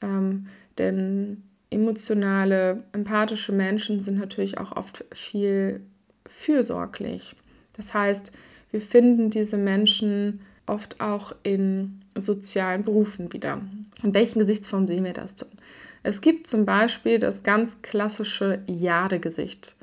Ähm, 0.00 0.46
denn 0.78 1.42
emotionale, 1.70 2.82
empathische 2.92 3.52
Menschen 3.52 4.00
sind 4.00 4.18
natürlich 4.18 4.58
auch 4.58 4.76
oft 4.76 5.04
viel 5.12 5.80
fürsorglich. 6.26 7.36
Das 7.76 7.94
heißt, 7.94 8.32
wir 8.70 8.80
finden 8.80 9.30
diese 9.30 9.56
Menschen 9.56 10.40
oft 10.66 11.00
auch 11.00 11.34
in 11.42 12.00
sozialen 12.16 12.84
Berufen 12.84 13.32
wieder. 13.32 13.60
In 14.02 14.14
welchen 14.14 14.38
Gesichtsformen 14.38 14.88
sehen 14.88 15.04
wir 15.04 15.12
das 15.12 15.36
denn? 15.36 15.48
Es 16.02 16.20
gibt 16.20 16.46
zum 16.46 16.64
Beispiel 16.64 17.18
das 17.18 17.42
ganz 17.42 17.82
klassische 17.82 18.60
Jadegesicht. 18.66 19.76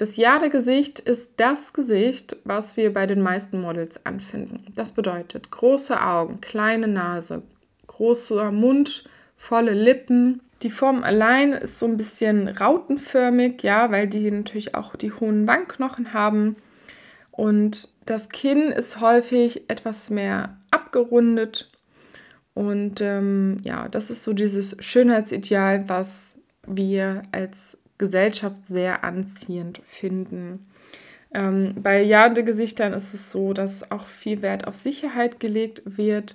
Das 0.00 0.16
Jadegesicht 0.16 0.98
ist 0.98 1.32
das 1.36 1.74
Gesicht, 1.74 2.36
was 2.44 2.78
wir 2.78 2.94
bei 2.94 3.06
den 3.06 3.20
meisten 3.20 3.60
Models 3.60 4.06
anfinden. 4.06 4.64
Das 4.74 4.92
bedeutet 4.92 5.50
große 5.50 6.00
Augen, 6.02 6.40
kleine 6.40 6.88
Nase, 6.88 7.42
großer 7.86 8.50
Mund, 8.50 9.04
volle 9.36 9.74
Lippen. 9.74 10.40
Die 10.62 10.70
Form 10.70 11.02
allein 11.02 11.52
ist 11.52 11.78
so 11.78 11.84
ein 11.84 11.98
bisschen 11.98 12.48
rautenförmig, 12.48 13.62
ja, 13.62 13.90
weil 13.90 14.06
die 14.08 14.30
natürlich 14.30 14.74
auch 14.74 14.96
die 14.96 15.12
hohen 15.12 15.46
Wangenknochen 15.46 16.14
haben. 16.14 16.56
Und 17.30 17.88
das 18.06 18.30
Kinn 18.30 18.72
ist 18.72 19.02
häufig 19.02 19.68
etwas 19.68 20.08
mehr 20.08 20.56
abgerundet. 20.70 21.69
Und 22.54 23.00
ähm, 23.00 23.58
ja, 23.62 23.88
das 23.88 24.10
ist 24.10 24.22
so 24.22 24.32
dieses 24.32 24.76
Schönheitsideal, 24.80 25.88
was 25.88 26.38
wir 26.66 27.22
als 27.32 27.78
Gesellschaft 27.98 28.66
sehr 28.66 29.04
anziehend 29.04 29.80
finden. 29.84 30.66
Ähm, 31.32 31.74
bei 31.80 32.02
Jadegesichtern 32.02 32.92
ist 32.92 33.14
es 33.14 33.30
so, 33.30 33.52
dass 33.52 33.90
auch 33.90 34.06
viel 34.06 34.42
Wert 34.42 34.66
auf 34.66 34.74
Sicherheit 34.74 35.38
gelegt 35.38 35.82
wird. 35.84 36.34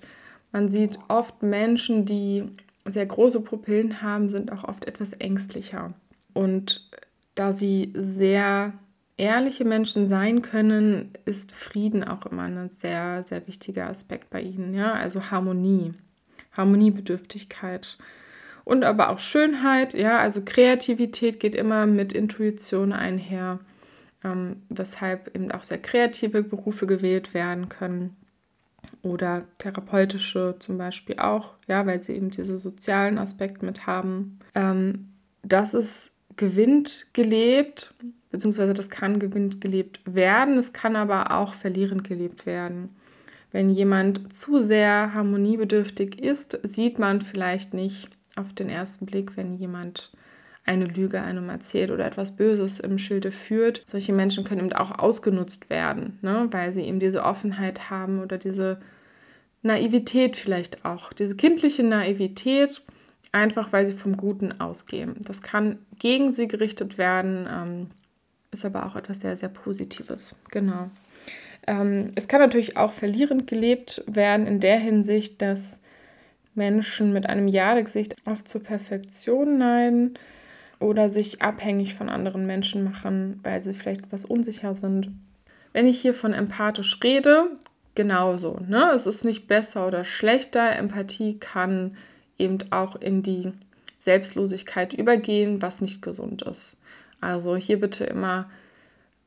Man 0.52 0.70
sieht 0.72 1.00
oft 1.10 1.44
Menschen, 1.44 2.06
die 2.06 2.46
sehr 2.86 3.06
große 3.06 3.42
Pupillen 3.42 4.02
haben, 4.02 4.30
sind 4.30 4.52
auch 4.52 4.64
oft 4.64 4.86
etwas 4.86 5.14
ängstlicher. 5.14 5.94
Und 6.34 6.90
da 7.34 7.52
sie 7.52 7.92
sehr 7.96 8.74
ehrliche 9.18 9.66
Menschen 9.66 10.06
sein 10.06 10.42
können, 10.42 11.12
ist 11.26 11.52
Frieden 11.52 12.04
auch 12.04 12.26
immer 12.26 12.44
ein 12.44 12.70
sehr, 12.70 13.24
sehr 13.24 13.48
wichtiger 13.48 13.90
Aspekt 13.90 14.30
bei 14.30 14.42
ihnen. 14.42 14.74
Ja? 14.74 14.94
Also 14.94 15.32
Harmonie, 15.32 15.94
Harmoniebedürftigkeit. 16.56 17.98
Und 18.64 18.84
aber 18.84 19.10
auch 19.10 19.20
Schönheit, 19.20 19.94
ja, 19.94 20.20
also 20.20 20.42
Kreativität 20.44 21.40
geht 21.40 21.54
immer 21.56 21.86
mit 21.86 22.14
Intuition 22.14 22.94
einher, 22.94 23.60
ähm, 24.24 24.64
weshalb 24.70 25.36
eben 25.36 25.52
auch 25.52 25.62
sehr 25.62 25.78
kreative 25.78 26.44
Berufe 26.44 26.88
gewählt 26.88 27.34
werden 27.34 27.70
können 27.70 28.16
oder 29.04 29.44
therapeutische 29.60 30.56
zum 30.60 30.78
Beispiel 30.78 31.20
auch, 31.20 31.54
ja, 31.68 31.86
weil 31.86 32.02
sie 32.02 32.14
eben 32.14 32.32
diese 32.32 32.58
sozialen 32.58 33.20
Aspekte 33.20 33.66
mit 33.66 33.86
haben. 33.86 34.40
Ähm, 34.56 35.10
das 35.44 35.76
ist 35.76 36.10
gewinnt 36.36 37.14
gelebt, 37.14 37.94
beziehungsweise 38.32 38.74
das 38.74 38.90
kann 38.90 39.20
gewinnt 39.20 39.62
gelebt 39.62 40.02
werden, 40.06 40.58
es 40.58 40.74
kann 40.74 40.96
aber 40.96 41.32
auch 41.32 41.54
verlierend 41.54 42.04
gelebt 42.04 42.46
werden. 42.48 42.96
Wenn 43.56 43.70
jemand 43.70 44.36
zu 44.36 44.62
sehr 44.62 45.14
harmoniebedürftig 45.14 46.20
ist, 46.22 46.60
sieht 46.64 47.00
man 47.00 47.22
vielleicht 47.22 47.74
nicht 47.74 48.10
auf 48.36 48.52
den 48.52 48.68
ersten 48.68 49.06
Blick, 49.06 49.38
wenn 49.38 49.54
jemand 49.54 50.12
eine 50.66 50.84
Lüge 50.84 51.22
einem 51.22 51.48
erzählt 51.48 51.90
oder 51.90 52.06
etwas 52.06 52.36
Böses 52.36 52.82
im 52.82 52.98
Schilde 52.98 53.32
führt. 53.32 53.82
Solche 53.86 54.12
Menschen 54.12 54.44
können 54.44 54.60
eben 54.60 54.74
auch 54.74 55.00
ausgenutzt 55.00 55.70
werden, 55.70 56.20
ne? 56.22 56.50
weil 56.52 56.74
sie 56.74 56.82
eben 56.82 57.00
diese 57.00 57.24
Offenheit 57.24 57.90
haben 57.90 58.20
oder 58.22 58.38
diese 58.38 58.82
Naivität 59.62 60.36
vielleicht 60.36 60.84
auch, 60.84 61.14
diese 61.14 61.38
kindliche 61.38 61.84
Naivität, 61.84 62.82
einfach 63.32 63.72
weil 63.72 63.86
sie 63.86 63.94
vom 63.94 64.18
Guten 64.18 64.60
ausgehen. 64.60 65.16
Das 65.22 65.42
kann 65.42 65.80
gegen 65.98 66.34
sie 66.34 66.50
gerichtet 66.50 66.98
werden, 66.98 67.48
ähm, 67.50 67.88
ist 68.52 68.66
aber 68.66 68.86
auch 68.86 68.98
etwas 68.98 69.22
sehr, 69.22 69.38
sehr 69.38 69.48
Positives. 69.48 70.36
Genau. 70.52 70.90
Ähm, 71.68 72.10
es 72.16 72.28
kann 72.28 72.42
natürlich 72.42 72.78
auch 72.78 72.92
verlierend 72.92 73.48
gelebt 73.48 74.04
werden 74.08 74.48
in 74.48 74.60
der 74.60 74.78
Hinsicht, 74.78 75.42
dass 75.42 75.82
Menschen 76.54 77.12
mit 77.12 77.28
einem 77.28 77.48
Jadegesicht 77.48 78.16
oft 78.26 78.48
zur 78.48 78.64
Perfektion 78.64 79.58
neiden 79.58 80.18
oder 80.80 81.10
sich 81.10 81.42
abhängig 81.42 81.96
von 81.96 82.10
anderen 82.10 82.46
Menschen 82.46 82.84
machen, 82.84 83.40
weil 83.44 83.62
sie 83.62 83.74
vielleicht 83.74 84.04
etwas 84.04 84.26
unsicher 84.26 84.76
sind. 84.76 85.10
Wenn 85.74 85.88
ich 85.88 86.00
hier 86.00 86.14
von 86.14 86.34
empathisch 86.34 87.00
rede, 87.04 87.48
genauso. 87.96 88.60
Ne? 88.68 88.92
Es 88.94 89.06
ist 89.06 89.26
nicht 89.26 89.48
besser 89.48 89.88
oder 89.88 90.04
schlechter. 90.04 90.76
Empathie 90.76 91.38
kann 91.40 91.98
eben 92.38 92.60
auch 92.72 92.96
in 92.96 93.24
die 93.24 93.52
Selbstlosigkeit 93.98 94.94
übergehen, 94.94 95.62
was 95.62 95.82
nicht 95.82 96.02
gesund 96.02 96.44
ist. 96.44 96.80
Also 97.22 97.56
hier 97.56 97.80
bitte 97.80 98.06
immer 98.06 98.50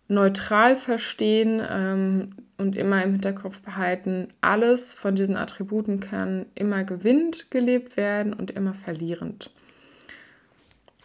neutral 0.09 0.75
verstehen 0.77 1.63
ähm, 1.71 2.31
und 2.57 2.77
immer 2.77 3.03
im 3.05 3.13
Hinterkopf 3.13 3.61
behalten, 3.61 4.29
alles 4.41 4.95
von 4.95 5.15
diesen 5.15 5.37
Attributen 5.37 6.01
kann 6.01 6.47
immer 6.55 6.85
gewinnend 6.85 7.51
gelebt 7.51 7.97
werden 7.97 8.33
und 8.33 8.51
immer 8.51 8.75
verlierend. 8.75 9.51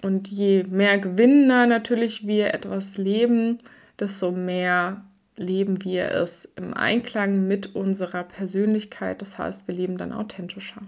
Und 0.01 0.27
je 0.29 0.63
mehr 0.63 0.97
gewinnender 0.97 1.65
natürlich 1.65 2.27
wir 2.27 2.53
etwas 2.53 2.97
leben, 2.97 3.59
desto 3.99 4.31
mehr 4.31 5.03
leben 5.35 5.83
wir 5.83 6.11
es 6.11 6.45
im 6.55 6.73
Einklang 6.73 7.47
mit 7.47 7.75
unserer 7.75 8.23
Persönlichkeit. 8.23 9.21
Das 9.21 9.37
heißt, 9.37 9.67
wir 9.67 9.75
leben 9.75 9.97
dann 9.97 10.11
authentischer. 10.11 10.81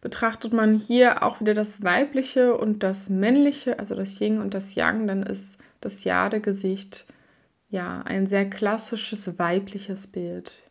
Betrachtet 0.00 0.52
man 0.52 0.78
hier 0.78 1.22
auch 1.22 1.40
wieder 1.40 1.52
das 1.52 1.82
Weibliche 1.82 2.56
und 2.56 2.82
das 2.82 3.10
Männliche, 3.10 3.78
also 3.78 3.94
das 3.94 4.18
Yin 4.20 4.40
und 4.40 4.54
das 4.54 4.74
Yang, 4.74 5.06
dann 5.06 5.22
ist 5.22 5.58
das 5.82 6.04
Jade-Gesicht 6.04 7.06
ja 7.70 8.02
ein 8.02 8.26
sehr 8.26 8.48
klassisches 8.48 9.38
weibliches 9.38 10.06
Bild. 10.06 10.64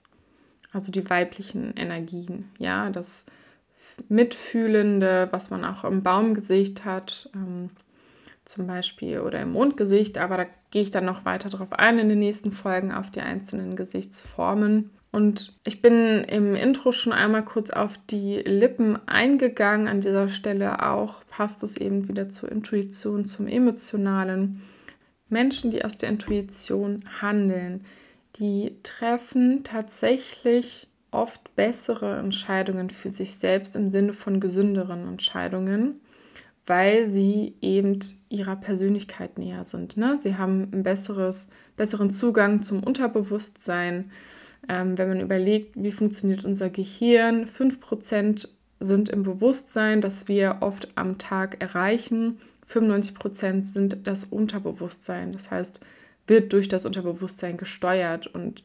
Also 0.72 0.91
die 0.91 1.10
weiblichen 1.10 1.74
Energien, 1.75 2.51
ja, 2.60 2.89
das 2.89 3.25
Mitfühlende, 4.08 5.27
was 5.32 5.50
man 5.50 5.65
auch 5.65 5.84
im 5.84 6.03
Baumgesicht 6.03 6.86
hat, 6.86 7.29
ähm, 7.34 7.72
zum 8.46 8.68
Beispiel, 8.68 9.20
oder 9.20 9.41
im 9.41 9.51
Mondgesicht, 9.51 10.18
aber 10.18 10.38
da 10.38 10.46
gehe 10.72 10.82
ich 10.82 10.91
dann 10.91 11.06
noch 11.06 11.25
weiter 11.25 11.50
darauf 11.50 11.74
ein 11.74 12.00
in 12.00 12.10
den 12.10 12.20
nächsten 12.20 12.51
Folgen 12.51 12.91
auf 12.91 13.10
die 13.12 13.22
einzelnen 13.22 13.75
Gesichtsformen. 13.75 14.91
Und 15.12 15.53
ich 15.63 15.82
bin 15.82 16.24
im 16.24 16.56
Intro 16.56 16.91
schon 16.91 17.13
einmal 17.13 17.44
kurz 17.44 17.72
auf 17.72 18.00
die 18.10 18.38
Lippen 18.38 19.00
eingegangen. 19.08 19.88
An 19.88 20.01
dieser 20.01 20.29
Stelle 20.29 20.88
auch 20.88 21.24
passt 21.29 21.63
es 21.63 21.77
eben 21.77 22.08
wieder 22.08 22.29
zur 22.29 22.51
Intuition, 22.51 23.25
zum 23.25 23.48
Emotionalen. 23.48 24.62
Menschen, 25.30 25.72
die 25.72 25.84
aus 25.84 25.98
der 25.98 26.10
Intuition 26.10 27.04
handeln, 27.22 27.86
die 28.38 28.76
treffen 28.84 29.64
tatsächlich 29.64 30.88
oft 31.12 31.56
bessere 31.56 32.20
Entscheidungen 32.20 32.90
für 32.90 33.10
sich 33.10 33.36
selbst 33.36 33.76
im 33.76 33.92
Sinne 33.92 34.14
von 34.14 34.40
gesünderen 34.40 35.08
Entscheidungen, 35.08 36.00
weil 36.66 37.10
sie 37.10 37.56
eben 37.62 38.00
ihrer 38.30 38.56
Persönlichkeit 38.56 39.40
näher 39.40 39.66
sind. 39.66 39.98
Ne? 39.98 40.18
Sie 40.20 40.36
haben 40.36 40.70
einen 40.72 40.84
besseres, 40.84 41.50
besseren 41.76 42.12
Zugang 42.12 42.62
zum 42.62 42.84
Unterbewusstsein. 42.84 44.12
Ähm, 44.68 44.98
wenn 44.98 45.10
man 45.10 45.22
überlegt, 45.22 45.82
wie 45.82 45.92
funktioniert 45.92 46.46
unser 46.46 46.70
Gehirn, 46.70 47.46
5% 47.46 48.50
sind 48.80 49.10
im 49.10 49.24
Bewusstsein, 49.24 50.02
das 50.02 50.28
wir 50.28 50.58
oft 50.62 50.90
am 50.96 51.18
Tag 51.18 51.62
erreichen. 51.62 52.40
95% 52.70 53.64
sind 53.64 54.08
das 54.08 54.26
Unterbewusstsein. 54.26 55.34
Das 55.34 55.52
heißt, 55.52 55.80
wird 56.28 56.54
durch 56.54 56.68
das 56.68 56.86
Unterbewusstsein 56.86 57.58
gesteuert. 57.58 58.28
Und 58.28 58.64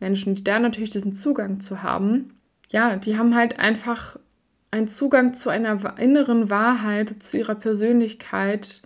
Menschen, 0.00 0.34
die 0.34 0.44
da 0.44 0.58
natürlich 0.58 0.90
diesen 0.90 1.12
Zugang 1.12 1.60
zu 1.60 1.82
haben, 1.82 2.38
ja, 2.70 2.96
die 2.96 3.18
haben 3.18 3.34
halt 3.34 3.58
einfach 3.58 4.18
einen 4.70 4.88
Zugang 4.88 5.34
zu 5.34 5.50
einer 5.50 5.98
inneren 5.98 6.48
Wahrheit, 6.48 7.22
zu 7.22 7.36
ihrer 7.36 7.54
Persönlichkeit, 7.54 8.82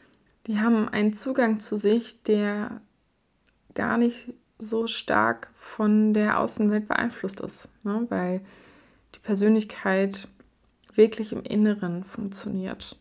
die 0.46 0.58
haben 0.58 0.88
einen 0.88 1.12
Zugang 1.12 1.60
zu 1.60 1.76
sich, 1.76 2.22
der 2.22 2.80
gar 3.74 3.98
nicht 3.98 4.32
so 4.58 4.86
stark 4.86 5.50
von 5.56 6.14
der 6.14 6.40
Außenwelt 6.40 6.88
beeinflusst 6.88 7.40
ist, 7.40 7.68
ne? 7.84 8.06
weil 8.08 8.40
die 9.14 9.18
Persönlichkeit 9.20 10.28
wirklich 10.94 11.32
im 11.32 11.42
Inneren 11.42 12.04
funktioniert 12.04 12.98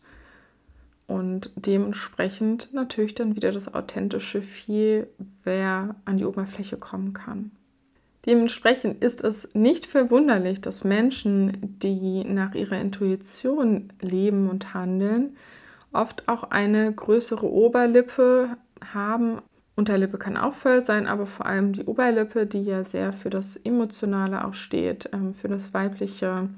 und 1.06 1.50
dementsprechend 1.54 2.72
natürlich 2.72 3.14
dann 3.14 3.36
wieder 3.36 3.52
das 3.52 3.72
Authentische 3.72 4.42
viel 4.42 5.08
mehr 5.44 5.94
an 6.04 6.16
die 6.16 6.24
Oberfläche 6.24 6.76
kommen 6.76 7.12
kann. 7.12 7.52
Dementsprechend 8.26 9.04
ist 9.04 9.22
es 9.22 9.48
nicht 9.54 9.86
verwunderlich, 9.86 10.60
dass 10.60 10.82
Menschen, 10.82 11.78
die 11.80 12.24
nach 12.24 12.56
ihrer 12.56 12.80
Intuition 12.80 13.92
leben 14.00 14.50
und 14.50 14.74
handeln, 14.74 15.36
oft 15.92 16.28
auch 16.28 16.42
eine 16.42 16.92
größere 16.92 17.48
Oberlippe 17.48 18.56
haben. 18.92 19.38
Unterlippe 19.76 20.18
kann 20.18 20.36
auch 20.36 20.54
voll 20.54 20.80
sein, 20.80 21.06
aber 21.06 21.26
vor 21.26 21.46
allem 21.46 21.72
die 21.72 21.84
Oberlippe, 21.84 22.46
die 22.46 22.64
ja 22.64 22.82
sehr 22.82 23.12
für 23.12 23.30
das 23.30 23.56
Emotionale 23.56 24.44
auch 24.44 24.54
steht, 24.54 25.08
ähm, 25.12 25.32
für 25.32 25.48
das 25.48 25.72
Weibliche, 25.72 26.48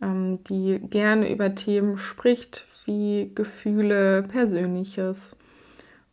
ähm, 0.00 0.42
die 0.44 0.80
gerne 0.80 1.32
über 1.32 1.54
Themen 1.54 1.96
spricht, 1.98 2.66
wie 2.84 3.30
Gefühle, 3.34 4.22
Persönliches. 4.22 5.36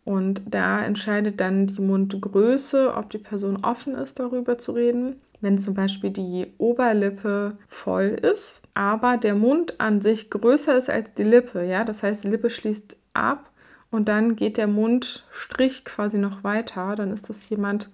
Und 0.06 0.42
da 0.50 0.84
entscheidet 0.84 1.40
dann 1.40 1.68
die 1.68 1.82
Mundgröße, 1.82 2.96
ob 2.96 3.10
die 3.10 3.18
Person 3.18 3.64
offen 3.64 3.96
ist, 3.96 4.20
darüber 4.20 4.58
zu 4.58 4.72
reden. 4.72 5.18
Wenn 5.42 5.58
zum 5.58 5.74
Beispiel 5.74 6.10
die 6.10 6.48
Oberlippe 6.58 7.58
voll 7.68 8.18
ist, 8.22 8.64
aber 8.74 9.18
der 9.18 9.36
Mund 9.36 9.80
an 9.80 10.02
sich 10.02 10.30
größer 10.30 10.78
ist 10.78 10.90
als 10.90 11.14
die 11.14 11.24
Lippe, 11.24 11.64
ja, 11.64 11.86
das 11.86 12.04
heißt, 12.04 12.26
die 12.26 12.30
Lippe 12.30 12.50
schließt 12.50 12.98
ab 13.14 13.50
und 13.90 14.10
dann 14.10 14.36
geht 14.36 14.58
der 14.58 14.68
Mundstrich 14.68 15.86
quasi 15.86 16.18
noch 16.18 16.44
weiter, 16.44 16.96
dann 16.96 17.12
ist 17.12 17.30
das 17.30 17.48
jemand, 17.50 17.90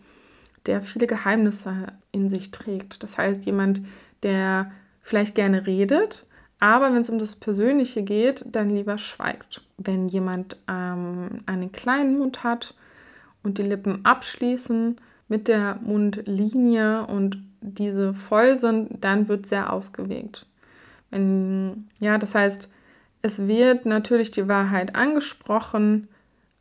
der 0.65 0.82
viele 0.82 1.05
Geheimnisse 1.05 1.88
in 2.12 2.29
sich 2.29 2.51
trägt. 2.51 3.03
Das 3.03 3.17
heißt, 3.17 3.46
jemand, 3.46 3.82
der 4.24 4.72
vielleicht 5.01 5.36
gerne 5.36 5.67
redet, 5.67 6.25
aber 6.60 6.94
wenn 6.94 7.02
es 7.02 7.10
um 7.10 7.20
das 7.20 7.36
Persönliche 7.36 8.04
geht, 8.04 8.46
dann 8.52 8.70
lieber 8.70 8.98
schweigt. 8.98 9.62
Wenn 9.78 10.08
jemand 10.08 10.58
ähm, 10.68 11.42
einen 11.46 11.72
kleinen 11.72 12.18
Mund 12.18 12.44
hat 12.44 12.76
und 13.44 13.58
die 13.58 13.64
Lippen 13.64 14.06
abschließen 14.06 14.96
mit 15.28 15.48
der 15.48 15.80
Mundlinie 15.82 17.06
und 17.06 17.38
diese 17.62 18.14
voll 18.14 18.58
sind, 18.58 19.04
dann 19.04 19.28
wird 19.28 19.48
sehr 19.48 19.74
ausgewegt. 19.74 20.46
Wenn, 21.10 21.90
ja, 22.00 22.18
das 22.18 22.36
heißt, 22.36 22.70
es 23.22 23.48
wird 23.48 23.86
natürlich 23.86 24.30
die 24.32 24.48
Wahrheit 24.48 24.96
angesprochen, 24.96 26.08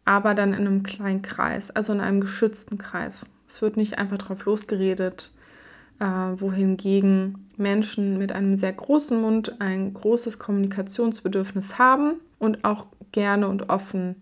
aber 0.05 0.35
dann 0.35 0.55
in 0.55 0.67
einem 0.67 0.83
kleinen 0.83 1.23
Kreis, 1.23 1.71
also 1.71 1.93
in 1.93 2.01
einem 2.01 2.21
geschützten 2.21 2.79
Kreis. 2.79 3.31
Es 3.47 3.61
wird 3.63 3.77
nicht 3.77 3.99
einfach 3.99 4.19
drauf 4.19 4.45
losgeredet, 4.45 5.34
äh, 6.05 6.41
wohingegen 6.41 7.49
Menschen 7.57 8.19
mit 8.19 8.31
einem 8.31 8.59
sehr 8.59 8.75
großen 8.75 9.19
Mund 9.19 9.61
ein 9.61 9.95
großes 9.95 10.39
Kommunikationsbedürfnis 10.39 11.79
haben 11.79 12.21
und 12.39 12.65
auch 12.65 12.87
gerne 13.13 13.49
und 13.49 13.71
offen 13.71 14.17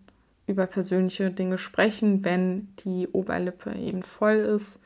über 0.46 0.66
persönliche 0.66 1.30
Dinge 1.30 1.58
sprechen, 1.58 2.24
wenn 2.24 2.68
die 2.84 3.08
Oberlippe 3.08 3.74
eben 3.74 4.02
voll 4.02 4.36
ist 4.36 4.78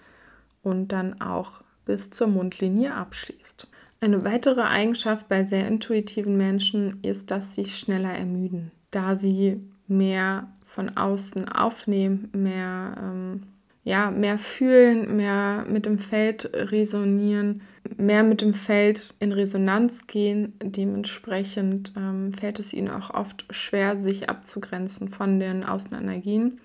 und 0.63 0.89
dann 0.89 1.21
auch 1.21 1.63
bis 1.85 2.11
zur 2.11 2.29
Mundlinie 2.29 2.95
abschließt. 2.95 3.69
Eine 4.01 4.25
weitere 4.25 4.63
Eigenschaft 4.63 5.29
bei 5.29 5.45
sehr 5.45 5.67
intuitiven 5.67 6.37
Menschen 6.37 7.03
ist, 7.03 7.31
dass 7.31 7.55
sie 7.55 7.67
schneller 7.67 8.13
ermüden, 8.13 8.71
da 8.91 9.17
sie 9.17 9.61
mehr 9.87 10.49
von 10.65 10.97
außen 10.97 11.49
aufnehmen, 11.49 12.31
mehr 12.33 12.97
ähm, 12.99 13.43
ja, 13.87 14.11
mehr 14.11 14.41
fühlen, 14.41 15.17
mehr 15.17 15.65
mit 15.69 15.87
dem 15.87 16.01
Feld 16.01 16.51
resonieren, 16.53 17.63
mehr 17.97 18.25
mit 18.25 18.41
dem 18.41 18.53
Feld 18.53 19.15
in 19.21 19.31
Resonanz 19.31 20.09
gehen. 20.09 20.55
Dementsprechend 20.61 21.93
ähm, 21.97 22.33
fällt 22.33 22.59
es 22.59 22.73
ihnen 22.73 22.91
auch 22.91 23.11
oft 23.11 23.47
schwer, 23.51 24.01
sich 24.01 24.29
abzugrenzen 24.29 25.09
von 25.09 25.39
den 25.39 25.63
Außenenergien. 25.63 26.61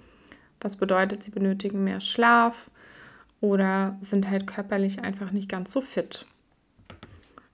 Was 0.62 0.78
bedeutet, 0.78 1.22
sie 1.22 1.30
benötigen 1.30 1.84
mehr 1.84 2.00
Schlaf 2.00 2.72
oder 3.40 4.00
sind 4.02 4.28
halt 4.28 4.48
körperlich 4.48 5.04
einfach 5.04 5.30
nicht 5.30 5.48
ganz 5.48 5.72
so 5.72 5.82
fit. 5.82 6.26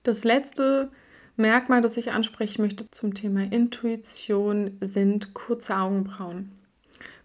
Das 0.02 0.24
letzte 0.24 0.90
Merkmal, 1.36 1.82
das 1.82 1.98
ich 1.98 2.10
ansprechen 2.10 2.62
möchte 2.62 2.86
zum 2.90 3.12
Thema 3.12 3.42
Intuition, 3.42 4.78
sind 4.80 5.34
kurze 5.34 5.76
Augenbrauen. 5.76 6.57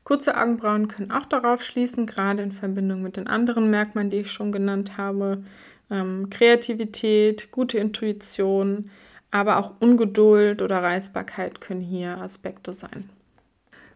Kurze 0.04 0.38
Augenbrauen 0.38 0.90
können 0.90 1.12
auch 1.12 1.26
darauf 1.26 1.64
schließen, 1.64 2.06
gerade 2.06 2.44
in 2.44 2.52
Verbindung 2.52 3.02
mit 3.02 3.16
den 3.16 3.28
anderen 3.28 3.70
Merkmalen, 3.70 4.10
die 4.10 4.18
ich 4.18 4.32
schon 4.32 4.52
genannt 4.52 4.98
habe. 4.98 5.44
Ähm, 5.90 6.30
Kreativität, 6.30 7.52
gute 7.52 7.78
Intuition, 7.78 8.90
aber 9.32 9.58
auch 9.58 9.72
Ungeduld 9.80 10.62
oder 10.62 10.84
Reizbarkeit 10.84 11.62
können 11.62 11.82
hier 11.82 12.18
Aspekte 12.18 12.74
sein. 12.74 13.10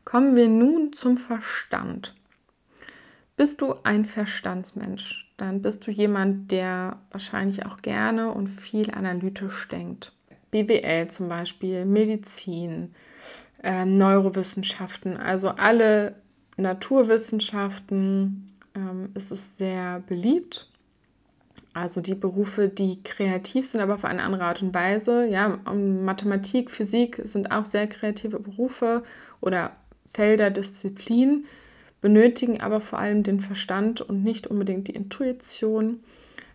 Kommen 0.05 0.35
wir 0.37 0.47
nun 0.47 0.93
zum 0.93 1.17
Verstand. 1.17 2.15
Bist 3.35 3.61
du 3.61 3.75
ein 3.83 4.05
Verstandsmensch, 4.05 5.31
dann 5.37 5.61
bist 5.61 5.85
du 5.85 5.91
jemand, 5.91 6.51
der 6.51 6.97
wahrscheinlich 7.11 7.65
auch 7.65 7.77
gerne 7.81 8.31
und 8.31 8.47
viel 8.47 8.89
analytisch 8.91 9.67
denkt. 9.67 10.13
BWL 10.49 11.07
zum 11.07 11.29
Beispiel, 11.29 11.85
Medizin, 11.85 12.95
ähm, 13.63 13.97
Neurowissenschaften, 13.97 15.17
also 15.17 15.49
alle 15.49 16.15
Naturwissenschaften 16.57 18.45
ähm, 18.75 19.09
ist 19.13 19.31
es 19.31 19.57
sehr 19.57 20.01
beliebt. 20.07 20.69
Also 21.73 22.01
die 22.01 22.15
Berufe, 22.15 22.69
die 22.69 23.03
kreativ 23.03 23.69
sind, 23.69 23.81
aber 23.81 23.95
auf 23.95 24.05
eine 24.05 24.23
andere 24.23 24.45
Art 24.45 24.63
und 24.63 24.73
Weise. 24.73 25.27
Ja, 25.27 25.59
Mathematik, 25.71 26.71
Physik 26.71 27.21
sind 27.23 27.51
auch 27.51 27.65
sehr 27.65 27.85
kreative 27.85 28.39
Berufe 28.39 29.03
oder 29.41 29.75
Felder, 30.11 30.49
Disziplinen, 30.49 31.45
benötigen 32.01 32.59
aber 32.61 32.81
vor 32.81 32.97
allem 32.97 33.21
den 33.21 33.39
Verstand 33.39 34.01
und 34.01 34.23
nicht 34.23 34.47
unbedingt 34.47 34.87
die 34.87 34.95
Intuition. 34.95 35.99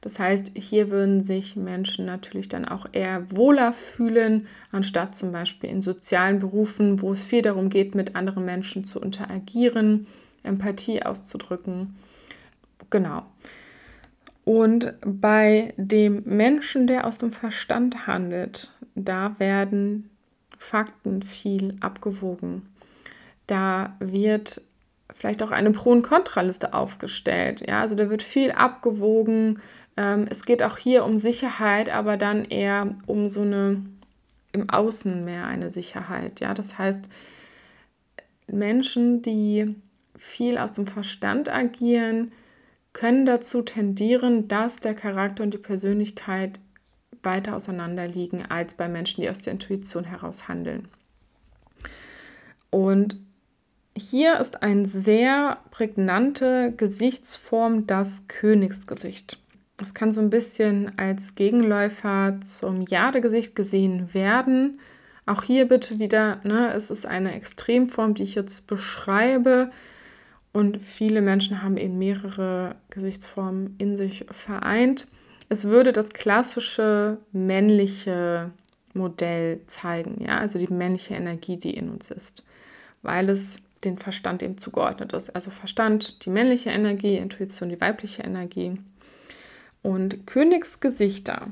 Das 0.03 0.19
heißt, 0.19 0.53
hier 0.55 0.91
würden 0.91 1.23
sich 1.23 1.55
Menschen 1.55 2.05
natürlich 2.05 2.49
dann 2.49 2.67
auch 2.67 2.87
eher 2.93 3.25
wohler 3.31 3.73
fühlen, 3.73 4.49
anstatt 4.73 5.15
zum 5.15 5.31
Beispiel 5.31 5.71
in 5.71 5.81
sozialen 5.81 6.41
Berufen, 6.41 7.01
wo 7.01 7.13
es 7.13 7.25
viel 7.25 7.41
darum 7.41 7.71
geht, 7.71 7.95
mit 7.95 8.17
anderen 8.17 8.45
Menschen 8.45 8.85
zu 8.85 9.01
interagieren, 9.01 10.09
Empathie 10.43 11.05
auszudrücken. 11.05 11.95
Genau. 12.91 13.25
Und 14.45 14.95
bei 15.05 15.73
dem 15.77 16.25
Menschen, 16.25 16.89
der 16.89 17.07
aus 17.07 17.19
dem 17.19 17.33
Verstand 17.33 18.09
handelt, 18.09 18.73
da 18.97 19.37
werden 19.39 20.11
Fakten 20.59 21.23
viel 21.23 21.77
abgewogen. 21.81 22.69
Da 23.47 23.95
wird 24.01 24.63
vielleicht 25.15 25.43
auch 25.43 25.51
eine 25.51 25.71
Pro- 25.71 25.93
und 25.93 26.03
Kontraliste 26.03 26.75
aufgestellt. 26.75 27.63
Ja, 27.69 27.81
also 27.81 27.95
da 27.95 28.11
wird 28.11 28.23
viel 28.23 28.51
abgewogen, 28.51 29.61
ähm, 29.97 30.27
es 30.31 30.45
geht 30.45 30.63
auch 30.63 30.79
hier 30.79 31.05
um 31.05 31.19
Sicherheit, 31.19 31.91
aber 31.91 32.17
dann 32.17 32.45
eher 32.45 32.95
um 33.07 33.29
so 33.29 33.43
eine 33.43 33.83
im 34.53 34.69
Außen 34.69 35.25
mehr 35.25 35.47
eine 35.47 35.71
Sicherheit. 35.71 36.41
Ja, 36.41 36.55
das 36.55 36.79
heißt, 36.79 37.09
Menschen, 38.47 39.23
die 39.23 39.75
viel 40.17 40.59
aus 40.59 40.73
dem 40.73 40.87
Verstand 40.87 41.49
agieren, 41.49 42.33
können 42.93 43.25
dazu 43.25 43.63
tendieren, 43.63 44.49
dass 44.49 44.77
der 44.77 44.95
Charakter 44.95 45.43
und 45.43 45.55
die 45.55 45.59
Persönlichkeit 45.59 46.61
weiter 47.23 47.57
auseinander 47.57 48.07
liegen 48.07 48.45
als 48.45 48.75
bei 48.75 48.89
Menschen, 48.89 49.23
die 49.23 49.31
aus 49.31 49.41
der 49.41 49.55
Intuition 49.55 50.05
heraus 50.05 50.49
handeln. 50.49 50.89
Und 52.71 53.17
hier 53.97 54.39
ist 54.39 54.63
eine 54.63 54.87
sehr 54.87 55.59
prägnante 55.71 56.73
Gesichtsform 56.77 57.87
das 57.87 58.29
Königsgesicht. 58.29 59.39
Das 59.83 59.95
kann 59.95 60.13
so 60.13 60.21
ein 60.21 60.31
bisschen 60.31 60.97
als 60.97 61.35
Gegenläufer 61.35 62.39
zum 62.45 62.87
Jadegesicht 62.87 63.57
gesehen 63.57 64.15
werden. 64.15 64.81
Auch 65.27 65.43
hier 65.43 65.67
bitte 65.69 65.99
wieder, 65.99 66.41
ne, 66.45 66.73
es 66.73 66.91
ist 66.91 67.07
eine 67.07 67.35
Extremform, 67.35 68.15
die 68.15 68.23
ich 68.23 68.35
jetzt 68.35 68.67
beschreibe. 68.67 69.71
Und 70.53 70.83
viele 70.83 71.21
Menschen 71.21 71.63
haben 71.63 71.77
eben 71.77 71.99
mehrere 71.99 72.77
Gesichtsformen 72.91 73.75
in 73.79 73.97
sich 73.97 74.27
vereint. 74.31 75.09
Es 75.49 75.65
würde 75.65 75.93
das 75.93 76.11
klassische 76.11 77.19
männliche 77.33 78.51
Modell 78.95 79.61
zeigen, 79.67 80.23
ja, 80.25 80.39
also 80.39 80.59
die 80.59 80.73
männliche 80.73 81.15
Energie, 81.15 81.57
die 81.57 81.75
in 81.75 81.89
uns 81.89 82.11
ist, 82.11 82.45
weil 83.03 83.31
es 83.31 83.59
den 83.85 83.99
Verstand 83.99 84.43
eben 84.43 84.59
zugeordnet 84.59 85.13
ist. 85.13 85.31
Also 85.31 85.51
Verstand, 85.51 86.25
die 86.25 86.31
männliche 86.31 86.71
Energie, 86.71 87.17
Intuition, 87.17 87.69
die 87.69 87.81
weibliche 87.81 88.23
Energie. 88.23 88.79
Und 89.83 90.27
Königsgesichter 90.27 91.49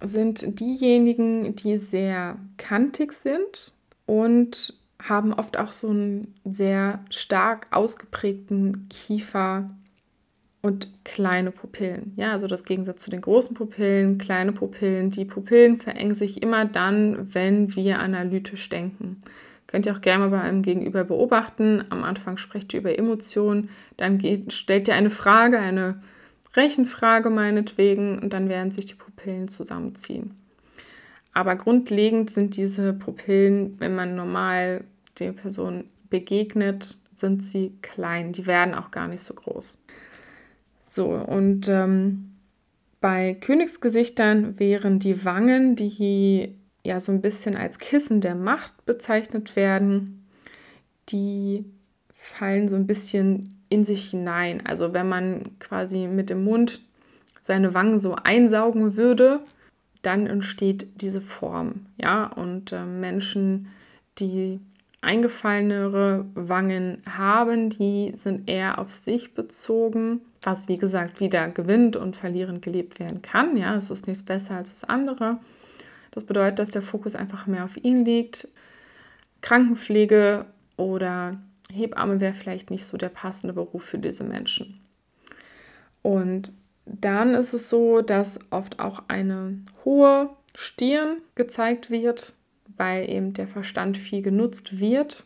sind 0.00 0.60
diejenigen, 0.60 1.56
die 1.56 1.76
sehr 1.76 2.36
kantig 2.56 3.12
sind 3.12 3.72
und 4.06 4.74
haben 5.02 5.32
oft 5.32 5.58
auch 5.58 5.72
so 5.72 5.90
einen 5.90 6.34
sehr 6.44 7.04
stark 7.10 7.66
ausgeprägten 7.70 8.88
Kiefer 8.88 9.70
und 10.62 10.88
kleine 11.04 11.50
Pupillen. 11.50 12.12
Ja, 12.16 12.32
also 12.32 12.46
das 12.46 12.64
Gegensatz 12.64 13.02
zu 13.02 13.10
den 13.10 13.20
großen 13.20 13.54
Pupillen, 13.54 14.18
kleine 14.18 14.52
Pupillen. 14.52 15.10
Die 15.10 15.24
Pupillen 15.24 15.78
verengen 15.78 16.14
sich 16.14 16.40
immer 16.40 16.64
dann, 16.64 17.34
wenn 17.34 17.74
wir 17.74 17.98
analytisch 17.98 18.68
denken. 18.68 19.18
Könnt 19.66 19.86
ihr 19.86 19.96
auch 19.96 20.00
gerne 20.00 20.24
mal 20.24 20.30
bei 20.30 20.40
einem 20.40 20.62
Gegenüber 20.62 21.02
beobachten. 21.02 21.84
Am 21.90 22.04
Anfang 22.04 22.36
sprecht 22.36 22.72
ihr 22.72 22.80
über 22.80 22.96
Emotionen, 22.96 23.70
dann 23.96 24.18
geht, 24.18 24.52
stellt 24.52 24.86
ihr 24.86 24.94
eine 24.94 25.10
Frage, 25.10 25.58
eine 25.58 26.00
Rechenfrage 26.54 27.30
meinetwegen, 27.30 28.18
und 28.18 28.32
dann 28.32 28.48
werden 28.48 28.70
sich 28.70 28.86
die 28.86 28.94
Pupillen 28.94 29.48
zusammenziehen. 29.48 30.34
Aber 31.32 31.56
grundlegend 31.56 32.30
sind 32.30 32.56
diese 32.56 32.92
Pupillen, 32.92 33.76
wenn 33.80 33.94
man 33.94 34.14
normal 34.14 34.84
der 35.18 35.32
Person 35.32 35.84
begegnet, 36.10 36.98
sind 37.14 37.42
sie 37.42 37.72
klein. 37.80 38.32
Die 38.32 38.46
werden 38.46 38.74
auch 38.74 38.90
gar 38.90 39.08
nicht 39.08 39.22
so 39.22 39.34
groß. 39.34 39.78
So, 40.86 41.06
und 41.06 41.68
ähm, 41.68 42.32
bei 43.00 43.34
Königsgesichtern 43.34 44.58
wären 44.58 44.98
die 44.98 45.24
Wangen, 45.24 45.74
die 45.74 46.54
ja 46.84 47.00
so 47.00 47.12
ein 47.12 47.22
bisschen 47.22 47.56
als 47.56 47.78
Kissen 47.78 48.20
der 48.20 48.34
Macht 48.34 48.84
bezeichnet 48.84 49.56
werden, 49.56 50.26
die 51.08 51.64
fallen 52.14 52.68
so 52.68 52.76
ein 52.76 52.86
bisschen 52.86 53.61
in 53.72 53.86
sich 53.86 54.10
hinein. 54.10 54.64
Also 54.66 54.92
wenn 54.92 55.08
man 55.08 55.58
quasi 55.58 56.06
mit 56.06 56.28
dem 56.28 56.44
Mund 56.44 56.82
seine 57.40 57.72
Wangen 57.72 57.98
so 57.98 58.14
einsaugen 58.14 58.96
würde, 58.96 59.40
dann 60.02 60.26
entsteht 60.26 61.00
diese 61.00 61.22
Form. 61.22 61.86
Ja, 61.96 62.26
und 62.26 62.72
äh, 62.72 62.84
Menschen, 62.84 63.68
die 64.18 64.60
eingefallenere 65.00 66.26
Wangen 66.34 67.00
haben, 67.08 67.70
die 67.70 68.12
sind 68.14 68.48
eher 68.48 68.78
auf 68.78 68.94
sich 68.94 69.34
bezogen, 69.34 70.20
was 70.42 70.68
wie 70.68 70.76
gesagt 70.76 71.18
wieder 71.18 71.48
gewinnt 71.48 71.96
und 71.96 72.14
verlierend 72.14 72.62
gelebt 72.62 73.00
werden 73.00 73.22
kann. 73.22 73.56
Ja, 73.56 73.74
es 73.74 73.90
ist 73.90 74.06
nichts 74.06 74.22
besser 74.22 74.56
als 74.56 74.70
das 74.70 74.84
andere. 74.84 75.38
Das 76.10 76.24
bedeutet, 76.24 76.58
dass 76.58 76.70
der 76.70 76.82
Fokus 76.82 77.14
einfach 77.14 77.46
mehr 77.46 77.64
auf 77.64 77.82
ihn 77.82 78.04
liegt. 78.04 78.48
Krankenpflege 79.40 80.44
oder 80.76 81.38
Hebamme 81.72 82.20
wäre 82.20 82.34
vielleicht 82.34 82.70
nicht 82.70 82.86
so 82.86 82.96
der 82.96 83.08
passende 83.08 83.54
Beruf 83.54 83.84
für 83.84 83.98
diese 83.98 84.24
Menschen. 84.24 84.80
Und 86.02 86.52
dann 86.84 87.34
ist 87.34 87.54
es 87.54 87.70
so, 87.70 88.02
dass 88.02 88.40
oft 88.50 88.80
auch 88.80 89.04
eine 89.08 89.58
hohe 89.84 90.30
Stirn 90.54 91.18
gezeigt 91.34 91.90
wird, 91.90 92.34
weil 92.76 93.08
eben 93.08 93.32
der 93.32 93.46
Verstand 93.46 93.96
viel 93.96 94.22
genutzt 94.22 94.80
wird. 94.80 95.24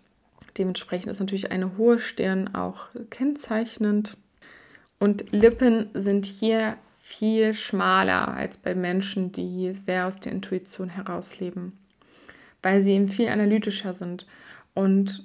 Dementsprechend 0.58 1.10
ist 1.10 1.20
natürlich 1.20 1.50
eine 1.50 1.76
hohe 1.76 1.98
Stirn 1.98 2.54
auch 2.54 2.86
kennzeichnend. 3.10 4.16
Und 4.98 5.32
Lippen 5.32 5.90
sind 5.94 6.26
hier 6.26 6.76
viel 7.00 7.54
schmaler 7.54 8.28
als 8.34 8.56
bei 8.56 8.74
Menschen, 8.74 9.32
die 9.32 9.72
sehr 9.72 10.06
aus 10.06 10.18
der 10.20 10.32
Intuition 10.32 10.88
herausleben, 10.88 11.78
weil 12.62 12.80
sie 12.82 12.92
eben 12.92 13.08
viel 13.08 13.28
analytischer 13.28 13.94
sind. 13.94 14.26
Und 14.74 15.24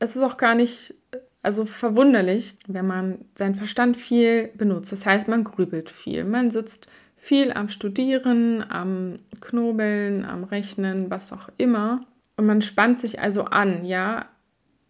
es 0.00 0.16
ist 0.16 0.22
auch 0.22 0.36
gar 0.36 0.56
nicht 0.56 0.94
also 1.42 1.64
verwunderlich, 1.64 2.56
wenn 2.66 2.86
man 2.86 3.24
seinen 3.34 3.54
Verstand 3.54 3.96
viel 3.96 4.48
benutzt. 4.54 4.92
Das 4.92 5.06
heißt, 5.06 5.28
man 5.28 5.44
grübelt 5.44 5.88
viel, 5.88 6.24
man 6.24 6.50
sitzt 6.50 6.88
viel 7.16 7.52
am 7.52 7.68
Studieren, 7.68 8.64
am 8.68 9.20
Knobeln, 9.40 10.24
am 10.24 10.44
Rechnen, 10.44 11.10
was 11.10 11.32
auch 11.32 11.48
immer. 11.56 12.06
Und 12.36 12.46
man 12.46 12.62
spannt 12.62 12.98
sich 12.98 13.20
also 13.20 13.44
an, 13.44 13.84
ja, 13.84 14.26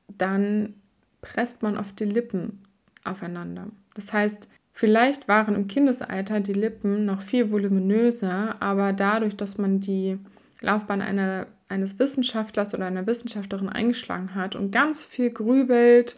dann 0.08 0.74
presst 1.22 1.62
man 1.62 1.76
auf 1.76 1.92
die 1.92 2.04
Lippen 2.04 2.62
aufeinander. 3.04 3.66
Das 3.94 4.12
heißt, 4.12 4.48
vielleicht 4.72 5.28
waren 5.28 5.54
im 5.54 5.66
Kindesalter 5.66 6.40
die 6.40 6.52
Lippen 6.52 7.04
noch 7.04 7.22
viel 7.22 7.50
voluminöser, 7.50 8.56
aber 8.60 8.92
dadurch, 8.92 9.36
dass 9.36 9.58
man 9.58 9.80
die 9.80 10.18
Laufbahn 10.60 11.02
einer, 11.02 11.46
eines 11.70 11.98
Wissenschaftlers 11.98 12.74
oder 12.74 12.86
einer 12.86 13.06
Wissenschaftlerin 13.06 13.68
eingeschlagen 13.68 14.34
hat 14.34 14.56
und 14.56 14.70
ganz 14.70 15.04
viel 15.04 15.30
grübelt, 15.30 16.16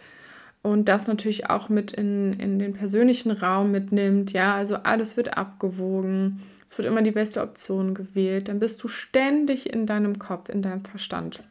und 0.62 0.88
das 0.88 1.08
natürlich 1.08 1.50
auch 1.50 1.68
mit 1.68 1.90
in, 1.90 2.34
in 2.34 2.60
den 2.60 2.72
persönlichen 2.72 3.32
Raum 3.32 3.72
mitnimmt. 3.72 4.32
Ja, 4.32 4.54
also 4.54 4.76
alles 4.76 5.16
wird 5.16 5.36
abgewogen. 5.36 6.40
Es 6.68 6.78
wird 6.78 6.86
immer 6.86 7.02
die 7.02 7.10
beste 7.10 7.42
Option 7.42 7.94
gewählt. 7.94 8.46
Dann 8.46 8.60
bist 8.60 8.82
du 8.82 8.88
ständig 8.88 9.72
in 9.72 9.86
deinem 9.86 10.20
Kopf, 10.20 10.48
in 10.48 10.62
deinem 10.62 10.84
Verstand. 10.84 11.42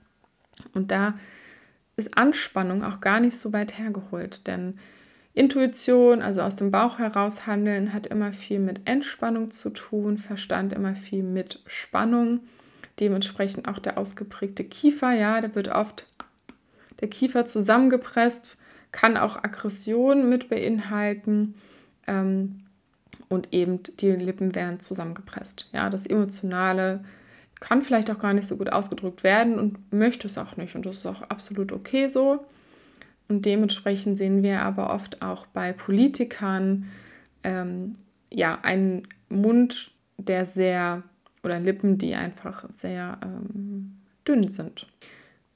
Und 0.74 0.92
da 0.92 1.16
ist 1.98 2.18
Anspannung 2.18 2.86
auch 2.86 3.02
gar 3.02 3.20
nicht 3.20 3.38
so 3.38 3.52
weit 3.52 3.78
hergeholt, 3.78 4.48
denn 4.48 4.80
Intuition, 5.34 6.22
also 6.22 6.42
aus 6.42 6.56
dem 6.56 6.72
Bauch 6.72 7.00
heraus 7.00 7.48
handeln, 7.48 7.94
hat 7.94 8.08
immer 8.08 8.34
viel 8.34 8.60
mit 8.60 8.82
Entspannung 8.86 9.52
zu 9.52 9.70
tun, 9.70 10.18
Verstand 10.18 10.74
immer 10.74 10.96
viel 10.96 11.24
mit 11.24 11.62
Spannung. 11.68 12.42
Dementsprechend 13.02 13.68
auch 13.68 13.80
der 13.80 13.98
ausgeprägte 13.98 14.64
Kiefer, 14.64 15.12
ja, 15.12 15.42
da 15.42 15.54
wird 15.56 15.68
oft 15.68 16.06
der 17.02 17.10
Kiefer 17.10 17.46
zusammengepresst 17.46 18.62
kann 18.92 19.18
auch 19.18 19.38
Aggression 19.38 20.30
mit 20.30 20.50
beinhalten 20.50 21.56
ähm, 22.08 22.62
und 23.30 23.54
eben 23.54 23.82
die 24.00 24.12
Lippen 24.12 24.54
werden 24.56 24.80
zusammengepresst. 24.80 25.70
Ja, 25.72 25.90
das 25.90 26.06
Emotionale 26.06 27.04
kann 27.60 27.82
vielleicht 27.82 28.12
auch 28.12 28.20
gar 28.20 28.34
nicht 28.34 28.48
so 28.48 28.58
gut 28.58 28.72
ausgedrückt 28.72 29.24
werden 29.24 29.58
und 29.58 29.94
möchte 29.94 30.28
es 30.28 30.38
auch 30.38 30.58
nicht 30.58 30.76
und 30.76 30.86
das 30.86 30.98
ist 30.98 31.06
auch 31.06 31.22
absolut 31.24 31.72
okay 31.72 32.08
so. 32.08 32.46
Und 33.30 33.46
dementsprechend 33.46 34.18
sehen 34.18 34.44
wir 34.44 34.62
aber 34.62 34.94
oft 34.94 35.22
auch 35.22 35.46
bei 35.48 35.72
Politikern 35.72 36.92
ähm, 37.44 37.94
ja 38.30 38.60
einen 38.62 39.08
Mund, 39.30 39.92
der 40.18 40.46
sehr 40.46 41.04
oder 41.44 41.60
Lippen, 41.60 41.98
die 41.98 42.16
einfach 42.16 42.66
sehr 42.70 43.18
ähm, 43.24 43.98
dünn 44.28 44.52
sind. 44.52 44.88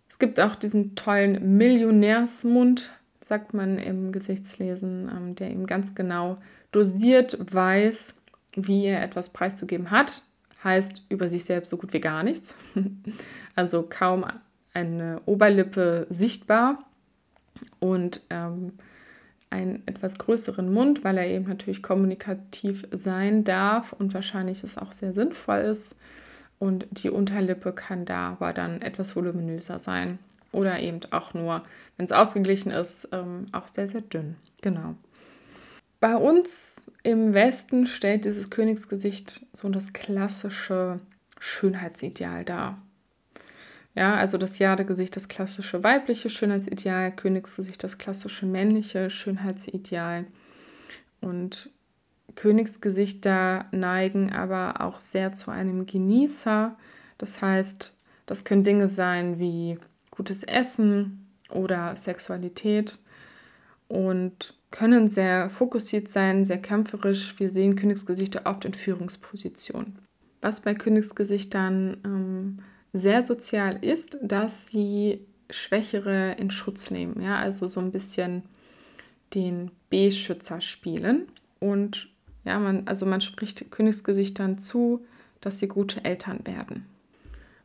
Es 0.09 0.19
gibt 0.19 0.39
auch 0.39 0.55
diesen 0.55 0.95
tollen 0.95 1.57
Millionärsmund, 1.57 2.91
sagt 3.21 3.53
man 3.53 3.77
im 3.77 4.11
Gesichtslesen, 4.11 5.09
ähm, 5.09 5.35
der 5.35 5.49
ihm 5.49 5.65
ganz 5.65 5.95
genau 5.95 6.37
dosiert 6.71 7.37
weiß, 7.53 8.15
wie 8.55 8.85
er 8.85 9.03
etwas 9.03 9.33
preiszugeben 9.33 9.91
hat. 9.91 10.23
Heißt 10.63 11.03
über 11.09 11.29
sich 11.29 11.45
selbst 11.45 11.69
so 11.69 11.77
gut 11.77 11.93
wie 11.93 12.01
gar 12.01 12.23
nichts. 12.23 12.55
also 13.55 13.85
kaum 13.87 14.25
eine 14.73 15.21
Oberlippe 15.25 16.07
sichtbar 16.09 16.83
und 17.79 18.21
ähm, 18.29 18.73
einen 19.49 19.83
etwas 19.87 20.17
größeren 20.17 20.71
Mund, 20.73 21.03
weil 21.03 21.17
er 21.17 21.27
eben 21.27 21.47
natürlich 21.47 21.81
kommunikativ 21.81 22.87
sein 22.91 23.43
darf 23.43 23.93
und 23.93 24.13
wahrscheinlich 24.13 24.63
es 24.63 24.77
auch 24.77 24.91
sehr 24.91 25.13
sinnvoll 25.13 25.59
ist. 25.59 25.95
Und 26.59 26.87
die 26.91 27.09
Unterlippe 27.09 27.73
kann 27.73 28.05
da 28.05 28.29
aber 28.29 28.53
dann 28.53 28.81
etwas 28.81 29.15
voluminöser 29.15 29.79
sein 29.79 30.19
oder 30.51 30.79
eben 30.79 31.01
auch 31.11 31.33
nur, 31.33 31.63
wenn 31.97 32.05
es 32.05 32.11
ausgeglichen 32.11 32.71
ist, 32.71 33.09
ähm, 33.11 33.47
auch 33.51 33.67
sehr, 33.67 33.87
sehr 33.87 34.01
dünn. 34.01 34.35
Genau. 34.61 34.95
Bei 35.99 36.15
uns 36.15 36.91
im 37.03 37.33
Westen 37.33 37.87
stellt 37.87 38.25
dieses 38.25 38.49
Königsgesicht 38.49 39.45
so 39.53 39.69
das 39.69 39.93
klassische 39.93 40.99
Schönheitsideal 41.39 42.45
dar. 42.45 42.81
Ja, 43.95 44.15
also 44.15 44.37
das 44.37 44.59
Jadegesicht 44.59 45.15
das 45.15 45.29
klassische 45.29 45.83
weibliche 45.83 46.29
Schönheitsideal, 46.29 47.13
Königsgesicht 47.13 47.81
das 47.83 47.97
klassische 47.97 48.45
männliche 48.45 49.09
Schönheitsideal. 49.09 50.25
Und 51.21 51.69
Königsgesichter 52.35 53.65
neigen 53.71 54.33
aber 54.33 54.81
auch 54.81 54.99
sehr 54.99 55.31
zu 55.31 55.49
einem 55.49 55.85
Genießer. 55.85 56.77
Das 57.17 57.41
heißt, 57.41 57.95
das 58.25 58.43
können 58.43 58.65
Dinge 58.65 58.89
sein 58.89 59.39
wie 59.39 59.79
gutes 60.11 60.43
Essen 60.43 61.27
oder 61.49 61.95
Sexualität 61.95 62.99
und 63.87 64.55
können 64.71 65.09
sehr 65.09 65.49
fokussiert 65.49 66.09
sein, 66.09 66.43
sehr 66.43 66.61
kämpferisch. 66.61 67.39
Wir 67.39 67.49
sehen 67.49 67.77
Königsgesichter 67.77 68.41
oft 68.45 68.65
in 68.65 68.73
Führungspositionen. 68.73 69.99
Was 70.41 70.59
bei 70.59 70.73
Königsgesichtern 70.73 71.97
ähm, 72.03 72.59
sehr 72.95 73.23
sozial 73.23 73.77
ist, 73.83 74.17
dass 74.21 74.67
sie 74.67 75.19
Schwächere 75.49 76.33
in 76.33 76.49
Schutz 76.49 76.89
nehmen, 76.89 77.21
ja, 77.21 77.37
also 77.37 77.67
so 77.67 77.79
ein 77.79 77.91
bisschen 77.91 78.43
den 79.33 79.69
B-Schützer 79.89 80.61
spielen 80.61 81.27
und 81.59 82.09
ja, 82.45 82.57
man, 82.59 82.87
also 82.87 83.05
man 83.05 83.21
spricht 83.21 83.69
Königsgesichtern 83.71 84.57
zu, 84.57 85.05
dass 85.41 85.59
sie 85.59 85.67
gute 85.67 86.05
Eltern 86.05 86.45
werden. 86.45 86.85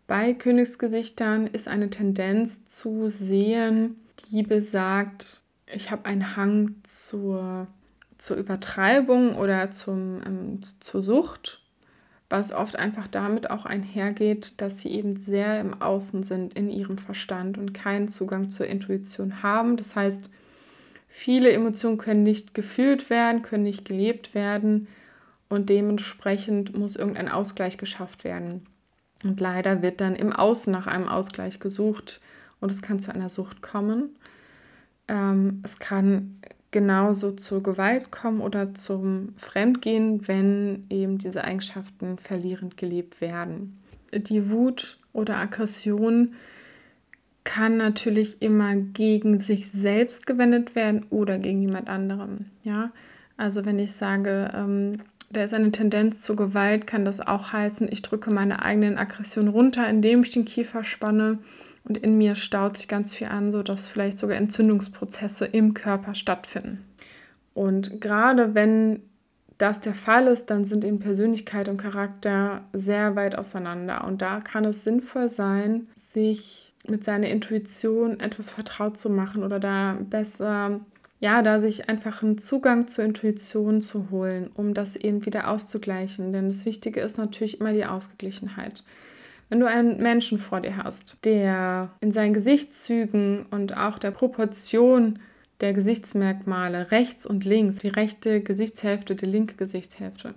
Bei 0.07 0.35
Königsgesichtern 0.35 1.47
ist 1.47 1.69
eine 1.69 1.89
Tendenz 1.89 2.67
zu 2.67 3.09
sehen, 3.09 3.97
die 4.31 4.43
besagt, 4.43 5.43
ich 5.73 5.91
habe 5.91 6.07
einen 6.07 6.37
Hang 6.37 6.75
zur, 6.83 7.69
zur 8.19 8.37
Übertreibung 8.37 9.37
oder 9.37 9.71
zum, 9.71 10.21
ähm, 10.27 10.61
zur 10.81 11.01
Sucht, 11.01 11.63
was 12.31 12.53
oft 12.53 12.77
einfach 12.77 13.09
damit 13.09 13.51
auch 13.51 13.67
einhergeht, 13.67 14.55
dass 14.59 14.81
sie 14.81 14.91
eben 14.91 15.17
sehr 15.17 15.61
im 15.61 15.83
Außen 15.83 16.23
sind, 16.23 16.55
in 16.55 16.71
ihrem 16.71 16.97
Verstand 16.97 17.59
und 17.59 17.75
keinen 17.75 18.07
Zugang 18.07 18.49
zur 18.49 18.69
Intuition 18.69 19.43
haben. 19.43 19.77
Das 19.77 19.97
heißt, 19.97 20.31
viele 21.09 21.51
Emotionen 21.51 21.99
können 21.99 22.23
nicht 22.23 22.55
gefühlt 22.55 23.11
werden, 23.11 23.43
können 23.43 23.65
nicht 23.65 23.85
gelebt 23.85 24.33
werden 24.33 24.87
und 25.49 25.69
dementsprechend 25.69 26.79
muss 26.79 26.95
irgendein 26.95 27.29
Ausgleich 27.29 27.77
geschafft 27.79 28.23
werden. 28.23 28.65
Und 29.25 29.41
leider 29.41 29.83
wird 29.83 30.01
dann 30.01 30.15
im 30.15 30.33
Außen 30.33 30.73
nach 30.73 30.87
einem 30.87 31.09
Ausgleich 31.09 31.59
gesucht 31.59 32.21
und 32.61 32.71
es 32.71 32.81
kann 32.81 33.01
zu 33.01 33.13
einer 33.13 33.29
Sucht 33.29 33.61
kommen. 33.61 34.17
Ähm, 35.09 35.61
es 35.65 35.81
kann 35.81 36.41
genauso 36.71 37.33
zur 37.33 37.63
Gewalt 37.63 38.11
kommen 38.11 38.41
oder 38.41 38.75
zum 38.75 39.35
Fremdgehen, 39.37 40.29
wenn 40.29 40.87
eben 40.89 41.19
diese 41.19 41.45
Eigenschaften 41.45 42.19
verlierend 42.19 42.77
gelebt 42.77 43.21
werden. 43.21 43.81
Die 44.13 44.51
Wut 44.51 44.99
oder 45.13 45.37
Aggression 45.37 46.35
kann 47.45 47.77
natürlich 47.77 48.43
immer 48.43 48.77
gegen 48.77 49.41
sich 49.41 49.71
selbst 49.71 50.27
gewendet 50.27 50.75
werden 50.75 51.07
oder 51.11 51.39
gegen 51.39 51.63
jemand 51.63 51.89
anderem. 51.89 52.47
Ja, 52.63 52.93
also 53.37 53.65
wenn 53.65 53.79
ich 53.79 53.93
sage, 53.93 54.51
ähm, 54.55 55.01
da 55.33 55.45
ist 55.45 55.55
eine 55.55 55.73
Tendenz 55.73 56.21
zur 56.23 56.37
Gewalt, 56.37 56.87
kann 56.87 57.05
das 57.05 57.21
auch 57.21 57.53
heißen, 57.53 57.89
ich 57.91 58.03
drücke 58.03 58.31
meine 58.31 58.63
eigenen 58.63 58.99
Aggressionen 58.99 59.53
runter, 59.53 59.89
indem 59.89 60.23
ich 60.23 60.31
den 60.31 60.45
Kiefer 60.45 60.85
spanne 60.85 61.39
und 61.85 61.97
in 61.97 62.19
mir 62.19 62.35
staut 62.35 62.77
sich 62.77 62.89
ganz 62.89 63.15
viel 63.15 63.29
an, 63.29 63.53
sodass 63.53 63.89
vielleicht 63.89 64.19
sogar 64.19 64.37
Entzündungsprozesse 64.37 65.47
im 65.47 65.75
Körper 65.75 66.15
stattfinden. 66.15 66.85
Und 67.55 68.01
gerade 68.01 68.55
wenn 68.55 69.03
das 69.59 69.81
der 69.81 69.95
Fall 69.95 70.27
ist, 70.27 70.47
dann 70.47 70.65
sind 70.65 70.85
eben 70.85 71.01
Persönlichkeit 71.01 71.69
und 71.69 71.77
Charakter 71.77 72.63
sehr 72.73 73.15
weit 73.17 73.37
auseinander. 73.37 74.05
Und 74.05 74.23
da 74.23 74.41
kann 74.41 74.65
es 74.65 74.85
sinnvoll 74.85 75.29
sein, 75.29 75.89
sich 75.97 76.73
mit 76.89 77.05
seiner 77.05 77.29
Intuition 77.29 78.21
etwas 78.21 78.51
vertraut 78.51 78.99
zu 78.99 79.11
machen 79.11 79.43
oder 79.43 79.61
da 79.61 79.99
besser, 80.01 80.81
ja, 81.19 81.43
da 81.43 81.61
sich 81.61 81.91
einfach 81.91 82.23
einen 82.23 82.39
Zugang 82.39 82.89
zur 82.89 83.05
Intuition 83.05 83.83
zu 83.83 84.11
holen, 84.11 84.51
um 84.55 84.73
das 84.73 84.97
eben 84.97 85.27
wieder 85.27 85.49
auszugleichen. 85.49 86.33
Denn 86.33 86.49
das 86.49 86.65
Wichtige 86.65 87.01
ist 87.01 87.19
natürlich 87.19 87.61
immer 87.61 87.75
die 87.75 87.85
Ausgeglichenheit. 87.85 88.85
Wenn 89.51 89.59
du 89.59 89.67
einen 89.67 90.01
Menschen 90.01 90.39
vor 90.39 90.61
dir 90.61 90.77
hast, 90.77 91.25
der 91.25 91.91
in 92.01 92.13
seinen 92.13 92.35
Gesichtszügen 92.35 93.47
und 93.51 93.77
auch 93.77 93.99
der 93.99 94.13
Proportion 94.13 95.19
der 95.61 95.75
Gesichtsmerkmale 95.75 96.93
rechts 96.93 97.27
und 97.27 97.45
links, 97.45 97.79
die 97.79 97.89
rechte 97.89 98.41
Gesichtshälfte, 98.43 99.17
die 99.17 99.27
linke 99.27 99.57
Gesichtshälfte, 99.57 100.35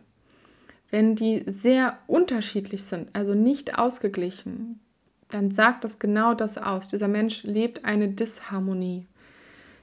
wenn 0.90 1.16
die 1.16 1.44
sehr 1.46 2.00
unterschiedlich 2.08 2.84
sind, 2.84 3.10
also 3.14 3.36
nicht 3.36 3.78
ausgeglichen, 3.78 4.80
dann 5.30 5.52
sagt 5.52 5.84
das 5.84 6.00
genau 6.00 6.34
das 6.34 6.58
aus. 6.58 6.88
Dieser 6.88 7.08
Mensch 7.08 7.44
lebt 7.44 7.86
eine 7.86 8.10
Disharmonie. 8.10 9.06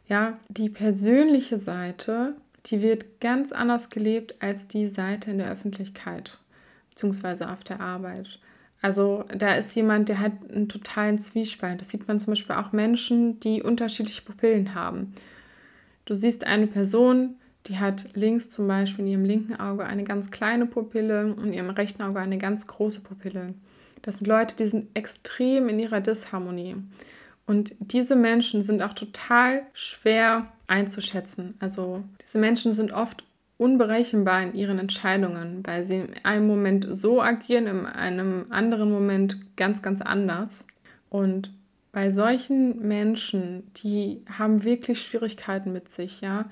Ja, 0.06 0.38
die 0.48 0.68
persönliche 0.68 1.58
Seite, 1.58 2.34
die 2.66 2.82
wird 2.82 3.20
ganz 3.20 3.52
anders 3.52 3.90
gelebt 3.90 4.34
als 4.40 4.66
die 4.66 4.88
Seite 4.88 5.30
in 5.30 5.38
der 5.38 5.50
Öffentlichkeit, 5.52 6.38
beziehungsweise 6.90 7.48
auf 7.48 7.62
der 7.62 7.80
Arbeit. 7.80 8.40
Also 8.82 9.24
da 9.36 9.54
ist 9.54 9.74
jemand, 9.74 10.08
der 10.08 10.20
hat 10.20 10.32
einen 10.50 10.68
totalen 10.68 11.18
Zwiespalt. 11.18 11.80
Das 11.80 11.90
sieht 11.90 12.08
man 12.08 12.18
zum 12.18 12.32
Beispiel 12.32 12.56
auch 12.56 12.72
Menschen, 12.72 13.38
die 13.40 13.62
unterschiedliche 13.62 14.22
Pupillen 14.22 14.74
haben. 14.74 15.14
Du 16.06 16.14
siehst 16.14 16.46
eine 16.46 16.66
Person, 16.66 17.34
die 17.66 17.78
hat 17.78 18.16
links 18.16 18.48
zum 18.48 18.66
Beispiel 18.66 19.04
in 19.04 19.10
ihrem 19.10 19.24
linken 19.24 19.56
Auge 19.56 19.84
eine 19.84 20.04
ganz 20.04 20.30
kleine 20.30 20.66
Pupille 20.66 21.34
und 21.34 21.44
in 21.44 21.52
ihrem 21.52 21.70
rechten 21.70 22.02
Auge 22.02 22.20
eine 22.20 22.38
ganz 22.38 22.66
große 22.66 23.00
Pupille. 23.00 23.54
Das 24.02 24.18
sind 24.18 24.26
Leute, 24.26 24.56
die 24.56 24.66
sind 24.66 24.88
extrem 24.94 25.68
in 25.68 25.78
ihrer 25.78 26.00
Disharmonie. 26.00 26.76
Und 27.46 27.74
diese 27.80 28.16
Menschen 28.16 28.62
sind 28.62 28.80
auch 28.80 28.94
total 28.94 29.62
schwer 29.74 30.46
einzuschätzen. 30.68 31.54
Also 31.58 32.02
diese 32.20 32.38
Menschen 32.38 32.72
sind 32.72 32.92
oft 32.92 33.24
unberechenbar 33.60 34.42
in 34.42 34.54
ihren 34.54 34.78
Entscheidungen, 34.78 35.60
weil 35.66 35.84
sie 35.84 35.96
in 35.96 36.14
einem 36.24 36.46
Moment 36.46 36.88
so 36.90 37.20
agieren, 37.20 37.66
in 37.66 37.84
einem 37.84 38.46
anderen 38.48 38.90
Moment 38.90 39.54
ganz, 39.56 39.82
ganz 39.82 40.00
anders. 40.00 40.66
Und 41.10 41.52
bei 41.92 42.10
solchen 42.10 42.88
Menschen, 42.88 43.70
die 43.74 44.22
haben 44.38 44.64
wirklich 44.64 45.02
Schwierigkeiten 45.02 45.74
mit 45.74 45.92
sich, 45.92 46.22
ja. 46.22 46.48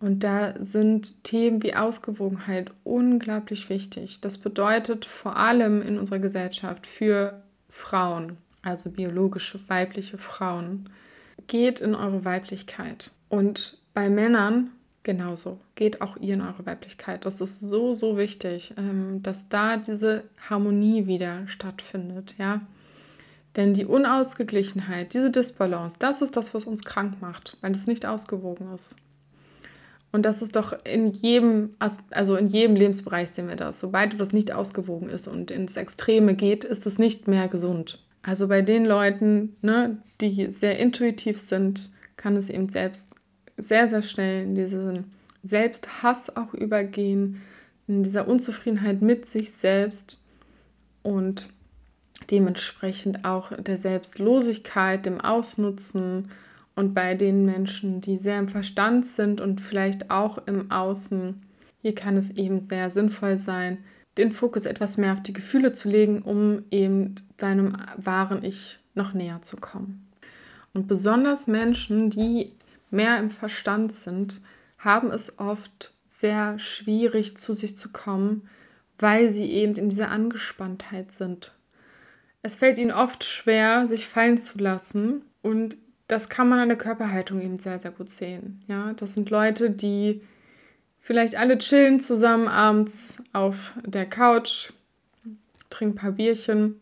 Und 0.00 0.22
da 0.22 0.52
sind 0.62 1.24
Themen 1.24 1.62
wie 1.62 1.76
Ausgewogenheit 1.76 2.72
unglaublich 2.82 3.70
wichtig. 3.70 4.20
Das 4.20 4.36
bedeutet 4.36 5.06
vor 5.06 5.36
allem 5.36 5.80
in 5.80 5.98
unserer 5.98 6.18
Gesellschaft 6.18 6.86
für 6.86 7.42
Frauen, 7.70 8.36
also 8.60 8.90
biologische 8.90 9.60
weibliche 9.68 10.18
Frauen, 10.18 10.90
geht 11.46 11.80
in 11.80 11.94
eure 11.94 12.26
Weiblichkeit. 12.26 13.12
Und 13.30 13.78
bei 13.94 14.10
Männern 14.10 14.72
Genauso. 15.04 15.60
Geht 15.74 16.00
auch 16.00 16.16
ihr 16.16 16.34
in 16.34 16.40
eure 16.40 16.64
Weiblichkeit. 16.64 17.26
Das 17.26 17.42
ist 17.42 17.60
so, 17.60 17.94
so 17.94 18.16
wichtig, 18.16 18.74
ähm, 18.78 19.22
dass 19.22 19.50
da 19.50 19.76
diese 19.76 20.24
Harmonie 20.48 21.06
wieder 21.06 21.46
stattfindet, 21.46 22.34
ja. 22.38 22.62
Denn 23.54 23.74
die 23.74 23.84
Unausgeglichenheit, 23.84 25.14
diese 25.14 25.30
Disbalance, 25.30 25.98
das 26.00 26.22
ist 26.22 26.36
das, 26.36 26.54
was 26.54 26.64
uns 26.64 26.84
krank 26.84 27.20
macht, 27.20 27.58
weil 27.60 27.72
es 27.72 27.86
nicht 27.86 28.06
ausgewogen 28.06 28.74
ist. 28.74 28.96
Und 30.10 30.24
das 30.24 30.42
ist 30.42 30.56
doch 30.56 30.72
in 30.84 31.12
jedem, 31.12 31.74
also 32.10 32.36
in 32.36 32.48
jedem 32.48 32.74
Lebensbereich 32.74 33.30
sehen 33.30 33.48
wir 33.48 33.56
das. 33.56 33.80
Sobald 33.80 34.18
das 34.18 34.32
nicht 34.32 34.52
ausgewogen 34.52 35.10
ist 35.10 35.28
und 35.28 35.50
ins 35.50 35.76
Extreme 35.76 36.34
geht, 36.34 36.64
ist 36.64 36.86
es 36.86 36.98
nicht 36.98 37.28
mehr 37.28 37.48
gesund. 37.48 38.02
Also 38.22 38.48
bei 38.48 38.62
den 38.62 38.86
Leuten, 38.86 39.56
ne, 39.60 39.98
die 40.20 40.50
sehr 40.50 40.78
intuitiv 40.78 41.38
sind, 41.38 41.90
kann 42.16 42.36
es 42.36 42.48
eben 42.48 42.70
selbst 42.70 43.12
sehr, 43.56 43.88
sehr 43.88 44.02
schnell 44.02 44.44
in 44.44 44.54
diesen 44.54 45.04
Selbsthass 45.42 46.36
auch 46.36 46.54
übergehen, 46.54 47.42
in 47.86 48.02
dieser 48.02 48.26
Unzufriedenheit 48.26 49.02
mit 49.02 49.26
sich 49.26 49.52
selbst 49.52 50.20
und 51.02 51.48
dementsprechend 52.30 53.24
auch 53.24 53.52
der 53.56 53.76
Selbstlosigkeit, 53.76 55.04
dem 55.04 55.20
Ausnutzen 55.20 56.30
und 56.74 56.94
bei 56.94 57.14
den 57.14 57.44
Menschen, 57.44 58.00
die 58.00 58.16
sehr 58.16 58.38
im 58.38 58.48
Verstand 58.48 59.06
sind 59.06 59.40
und 59.40 59.60
vielleicht 59.60 60.10
auch 60.10 60.38
im 60.46 60.70
Außen, 60.70 61.42
hier 61.82 61.94
kann 61.94 62.16
es 62.16 62.30
eben 62.30 62.62
sehr 62.62 62.90
sinnvoll 62.90 63.38
sein, 63.38 63.78
den 64.16 64.32
Fokus 64.32 64.64
etwas 64.64 64.96
mehr 64.96 65.12
auf 65.12 65.22
die 65.22 65.32
Gefühle 65.32 65.72
zu 65.72 65.88
legen, 65.88 66.22
um 66.22 66.64
eben 66.70 67.16
seinem 67.36 67.76
wahren 67.96 68.42
Ich 68.44 68.78
noch 68.94 69.12
näher 69.12 69.42
zu 69.42 69.56
kommen. 69.56 70.08
Und 70.72 70.88
besonders 70.88 71.46
Menschen, 71.46 72.10
die 72.10 72.52
mehr 72.94 73.18
im 73.18 73.30
Verstand 73.30 73.92
sind, 73.92 74.40
haben 74.78 75.10
es 75.10 75.38
oft 75.38 75.92
sehr 76.06 76.58
schwierig 76.58 77.36
zu 77.36 77.52
sich 77.52 77.76
zu 77.76 77.90
kommen, 77.92 78.48
weil 78.98 79.32
sie 79.32 79.50
eben 79.50 79.74
in 79.74 79.88
dieser 79.88 80.10
Angespanntheit 80.10 81.12
sind. 81.12 81.52
Es 82.42 82.56
fällt 82.56 82.78
ihnen 82.78 82.92
oft 82.92 83.24
schwer, 83.24 83.88
sich 83.88 84.06
fallen 84.06 84.38
zu 84.38 84.58
lassen 84.58 85.22
und 85.42 85.76
das 86.06 86.28
kann 86.28 86.48
man 86.48 86.58
an 86.58 86.68
der 86.68 86.78
Körperhaltung 86.78 87.40
eben 87.40 87.58
sehr, 87.58 87.78
sehr 87.78 87.90
gut 87.90 88.10
sehen. 88.10 88.62
Ja, 88.68 88.92
das 88.92 89.14
sind 89.14 89.30
Leute, 89.30 89.70
die 89.70 90.22
vielleicht 90.98 91.36
alle 91.36 91.58
chillen 91.58 92.00
zusammen 92.00 92.48
abends 92.48 93.18
auf 93.32 93.72
der 93.84 94.06
Couch, 94.06 94.70
trinken 95.70 95.96
ein 95.96 96.00
paar 96.00 96.12
Bierchen 96.12 96.80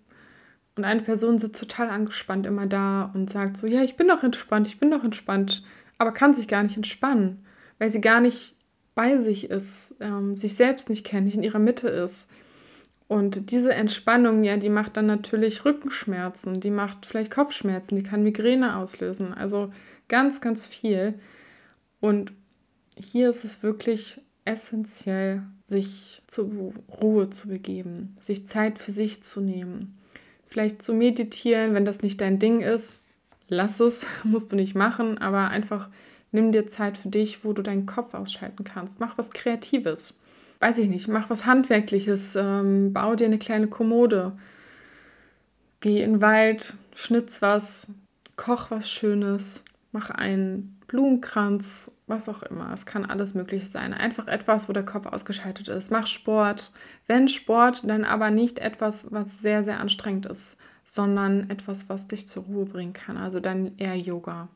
und 0.77 0.85
eine 0.85 1.03
Person 1.03 1.38
sitzt 1.38 1.61
total 1.61 1.90
angespannt 1.90 2.46
immer 2.46 2.66
da 2.66 3.11
und 3.14 3.31
sagt 3.31 3.57
so, 3.57 3.66
ja, 3.66 3.83
ich 3.83 3.96
bin 3.96 4.09
doch 4.09 4.22
entspannt, 4.22 4.66
ich 4.66 4.79
bin 4.79 4.90
doch 4.90 5.05
entspannt 5.05 5.62
aber 6.02 6.12
kann 6.12 6.34
sich 6.34 6.48
gar 6.48 6.64
nicht 6.64 6.76
entspannen, 6.76 7.46
weil 7.78 7.88
sie 7.88 8.00
gar 8.00 8.20
nicht 8.20 8.56
bei 8.96 9.18
sich 9.18 9.48
ist, 9.48 9.94
ähm, 10.00 10.34
sich 10.34 10.54
selbst 10.56 10.90
nicht 10.90 11.06
kennt, 11.06 11.26
nicht 11.26 11.36
in 11.36 11.44
ihrer 11.44 11.60
Mitte 11.60 11.88
ist. 11.88 12.28
Und 13.06 13.52
diese 13.52 13.72
Entspannung, 13.72 14.42
ja, 14.42 14.56
die 14.56 14.68
macht 14.68 14.96
dann 14.96 15.06
natürlich 15.06 15.64
Rückenschmerzen, 15.64 16.60
die 16.60 16.72
macht 16.72 17.06
vielleicht 17.06 17.30
Kopfschmerzen, 17.30 17.94
die 17.94 18.02
kann 18.02 18.24
Migräne 18.24 18.76
auslösen. 18.76 19.32
Also 19.32 19.72
ganz, 20.08 20.40
ganz 20.40 20.66
viel. 20.66 21.14
Und 22.00 22.32
hier 22.96 23.30
ist 23.30 23.44
es 23.44 23.62
wirklich 23.62 24.20
essentiell, 24.44 25.44
sich 25.66 26.22
zur 26.26 26.72
Ruhe 27.00 27.30
zu 27.30 27.46
begeben, 27.48 28.16
sich 28.18 28.48
Zeit 28.48 28.80
für 28.80 28.90
sich 28.90 29.22
zu 29.22 29.40
nehmen. 29.40 29.98
Vielleicht 30.46 30.82
zu 30.82 30.94
meditieren, 30.94 31.74
wenn 31.74 31.84
das 31.84 32.02
nicht 32.02 32.20
dein 32.20 32.40
Ding 32.40 32.60
ist, 32.60 33.06
lass 33.52 33.80
es, 33.80 34.06
musst 34.24 34.52
du 34.52 34.56
nicht 34.56 34.74
machen, 34.74 35.18
aber 35.18 35.48
einfach 35.48 35.88
nimm 36.32 36.50
dir 36.52 36.66
Zeit 36.66 36.96
für 36.96 37.08
dich, 37.08 37.44
wo 37.44 37.52
du 37.52 37.62
deinen 37.62 37.86
Kopf 37.86 38.14
ausschalten 38.14 38.64
kannst. 38.64 39.00
Mach 39.00 39.18
was 39.18 39.30
Kreatives. 39.30 40.18
Weiß 40.60 40.78
ich 40.78 40.88
nicht, 40.88 41.08
mach 41.08 41.28
was 41.28 41.44
Handwerkliches, 41.44 42.36
ähm, 42.36 42.92
bau 42.92 43.14
dir 43.16 43.26
eine 43.26 43.38
kleine 43.38 43.66
Kommode. 43.66 44.32
Geh 45.80 46.02
in 46.02 46.12
den 46.12 46.20
Wald, 46.20 46.74
schnitz 46.94 47.42
was, 47.42 47.88
koch 48.36 48.70
was 48.70 48.88
Schönes, 48.88 49.64
mach 49.90 50.10
einen 50.10 50.78
Blumenkranz, 50.92 51.90
was 52.07 52.28
auch 52.28 52.42
immer. 52.42 52.70
Es 52.74 52.85
kann 52.85 53.07
alles 53.07 53.33
möglich 53.33 53.70
sein. 53.70 53.94
Einfach 53.94 54.28
etwas, 54.28 54.68
wo 54.68 54.74
der 54.74 54.85
Kopf 54.85 55.07
ausgeschaltet 55.07 55.68
ist. 55.68 55.90
Mach 55.90 56.07
Sport. 56.07 56.70
Wenn 57.07 57.28
Sport, 57.28 57.83
dann 57.88 58.05
aber 58.05 58.31
nicht 58.31 58.59
etwas, 58.59 59.11
was 59.11 59.40
sehr, 59.40 59.62
sehr 59.62 59.81
anstrengend 59.81 60.26
ist, 60.26 60.59
sondern 60.85 61.48
etwas, 61.48 61.88
was 61.88 62.09
dich 62.09 62.28
zur 62.28 62.42
Ruhe 62.42 62.66
bringen 62.66 62.92
kann. 62.92 63.16
Also 63.16 63.40
dann 63.40 63.72
eher 63.78 63.96
Yoga. 63.96 64.48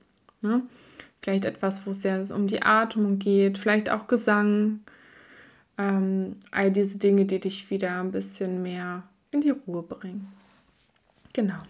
Ne? 0.43 0.61
Vielleicht 1.23 1.47
etwas, 1.47 1.87
wo 1.87 1.93
es 1.93 2.03
sehr 2.03 2.23
um 2.35 2.49
die 2.49 2.61
Atmung 2.61 3.19
geht, 3.19 3.57
vielleicht 3.57 3.89
auch 3.89 4.07
Gesang. 4.07 4.81
Ähm, 5.79 6.37
all 6.51 6.71
diese 6.71 6.99
Dinge, 6.99 7.25
die 7.25 7.41
dich 7.41 7.71
wieder 7.71 7.99
ein 7.99 8.13
bisschen 8.13 8.63
mehr 8.63 9.05
in 9.31 9.41
die 9.41 9.51
Ruhe 9.51 9.83
bringen. 9.83 10.31
Genau. 11.33 11.63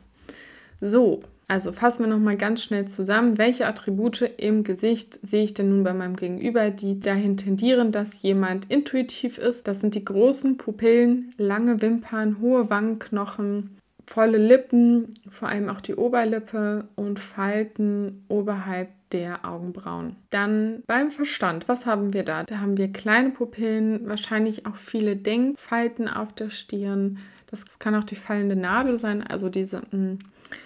So, 0.80 1.22
also 1.48 1.70
fassen 1.70 2.04
wir 2.04 2.08
nochmal 2.08 2.36
ganz 2.36 2.62
schnell 2.62 2.86
zusammen, 2.88 3.38
welche 3.38 3.66
Attribute 3.66 4.22
im 4.36 4.64
Gesicht 4.64 5.20
sehe 5.22 5.44
ich 5.44 5.54
denn 5.54 5.68
nun 5.68 5.84
bei 5.84 5.92
meinem 5.92 6.16
Gegenüber, 6.16 6.70
die 6.70 6.98
dahin 6.98 7.36
tendieren, 7.36 7.92
dass 7.92 8.22
jemand 8.22 8.68
intuitiv 8.68 9.38
ist. 9.38 9.68
Das 9.68 9.80
sind 9.80 9.94
die 9.94 10.04
großen 10.04 10.56
Pupillen, 10.56 11.30
lange 11.38 11.80
Wimpern, 11.82 12.40
hohe 12.40 12.68
Wangenknochen, 12.68 13.78
volle 14.06 14.38
Lippen, 14.38 15.14
vor 15.28 15.48
allem 15.48 15.68
auch 15.68 15.80
die 15.80 15.94
Oberlippe 15.94 16.88
und 16.96 17.20
Falten 17.20 18.24
oberhalb 18.28 18.88
der 19.12 19.44
Augenbrauen. 19.44 20.16
Dann 20.30 20.82
beim 20.88 21.12
Verstand, 21.12 21.68
was 21.68 21.86
haben 21.86 22.12
wir 22.12 22.24
da? 22.24 22.42
Da 22.42 22.58
haben 22.58 22.76
wir 22.76 22.92
kleine 22.92 23.30
Pupillen, 23.30 24.08
wahrscheinlich 24.08 24.66
auch 24.66 24.76
viele 24.76 25.14
Denkfalten 25.14 26.08
auf 26.08 26.32
der 26.32 26.50
Stirn. 26.50 27.18
Das 27.48 27.78
kann 27.78 27.94
auch 27.94 28.04
die 28.04 28.16
fallende 28.16 28.56
Nadel 28.56 28.98
sein, 28.98 29.24
also 29.24 29.48
diese 29.48 29.82
mh, 29.92 29.96
mm, 29.96 30.18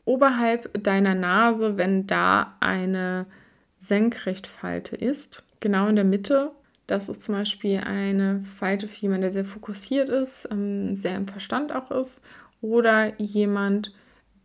oberhalb 0.04 0.82
deiner 0.82 1.14
Nase, 1.14 1.76
wenn 1.76 2.06
da 2.06 2.56
eine 2.60 3.26
Senkrechtfalte 3.78 4.96
ist, 4.96 5.44
genau 5.60 5.88
in 5.88 5.96
der 5.96 6.04
Mitte. 6.04 6.52
Das 6.86 7.08
ist 7.08 7.22
zum 7.22 7.36
Beispiel 7.36 7.78
eine 7.78 8.42
Falte 8.42 8.88
für 8.88 9.02
jemanden, 9.02 9.22
der 9.22 9.32
sehr 9.32 9.44
fokussiert 9.44 10.08
ist, 10.08 10.48
ähm, 10.50 10.94
sehr 10.96 11.16
im 11.16 11.28
Verstand 11.28 11.74
auch 11.74 11.90
ist. 11.90 12.20
Oder 12.60 13.18
jemand, 13.20 13.92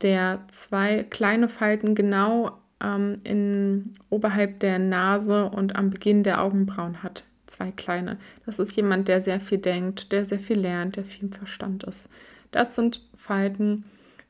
der 0.01 0.43
zwei 0.49 1.03
kleine 1.03 1.47
Falten 1.47 1.95
genau 1.95 2.51
ähm, 2.81 3.19
in, 3.23 3.93
oberhalb 4.09 4.59
der 4.59 4.79
Nase 4.79 5.45
und 5.45 5.75
am 5.75 5.89
Beginn 5.89 6.23
der 6.23 6.41
Augenbrauen 6.41 7.03
hat. 7.03 7.25
Zwei 7.47 7.71
kleine. 7.71 8.17
Das 8.45 8.59
ist 8.59 8.75
jemand, 8.75 9.07
der 9.07 9.21
sehr 9.21 9.39
viel 9.39 9.59
denkt, 9.59 10.11
der 10.11 10.25
sehr 10.25 10.39
viel 10.39 10.59
lernt, 10.59 10.95
der 10.95 11.03
viel 11.03 11.23
im 11.23 11.31
Verstand 11.31 11.83
ist. 11.83 12.09
Das 12.51 12.75
sind 12.75 13.01
Falten, 13.15 13.85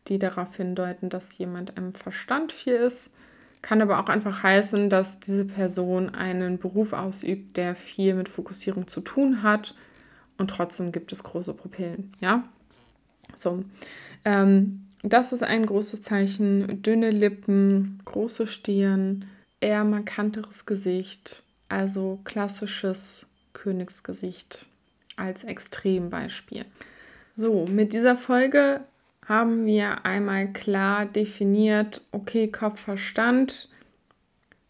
die 0.08 0.20
darauf 0.20 0.56
hindeuten, 0.56 1.10
dass 1.10 1.38
jemand 1.38 1.78
im 1.78 1.94
Verstand 1.94 2.52
viel 2.52 2.74
ist. 2.74 3.14
Kann 3.62 3.82
aber 3.82 4.00
auch 4.00 4.10
einfach 4.10 4.44
heißen, 4.44 4.90
dass 4.90 5.20
diese 5.20 5.46
Person 5.46 6.14
einen 6.14 6.60
Beruf 6.60 6.94
ausübt, 6.94 7.58
der 7.58 7.76
viel 7.76 8.14
mit 8.14 8.30
Fokussierung 8.30 8.88
zu 8.88 9.02
tun 9.02 9.42
hat 9.42 9.74
und 10.38 10.50
trotzdem 10.50 10.92
gibt 10.92 11.12
es 11.12 11.24
große 11.24 11.54
Pupillen. 11.54 12.12
Ja, 12.20 12.44
so. 13.36 13.64
Ähm, 14.24 14.82
das 15.02 15.34
ist 15.34 15.44
ein 15.44 15.66
großes 15.66 16.02
Zeichen. 16.02 16.82
Dünne 16.82 17.12
Lippen, 17.12 18.02
große 18.06 18.48
Stirn, 18.48 19.26
eher 19.62 19.84
markanteres 19.84 20.66
Gesicht, 20.66 21.44
also 21.70 22.20
klassisches 22.24 23.26
Königsgesicht 23.54 24.68
als 25.16 25.44
Extrembeispiel. 25.44 26.66
So, 27.36 27.66
mit 27.66 27.94
dieser 27.94 28.16
Folge 28.16 28.82
haben 29.26 29.66
wir 29.66 30.06
einmal 30.06 30.52
klar 30.54 31.06
definiert, 31.06 32.06
okay, 32.12 32.48
Kopf, 32.48 32.80
Verstand, 32.80 33.70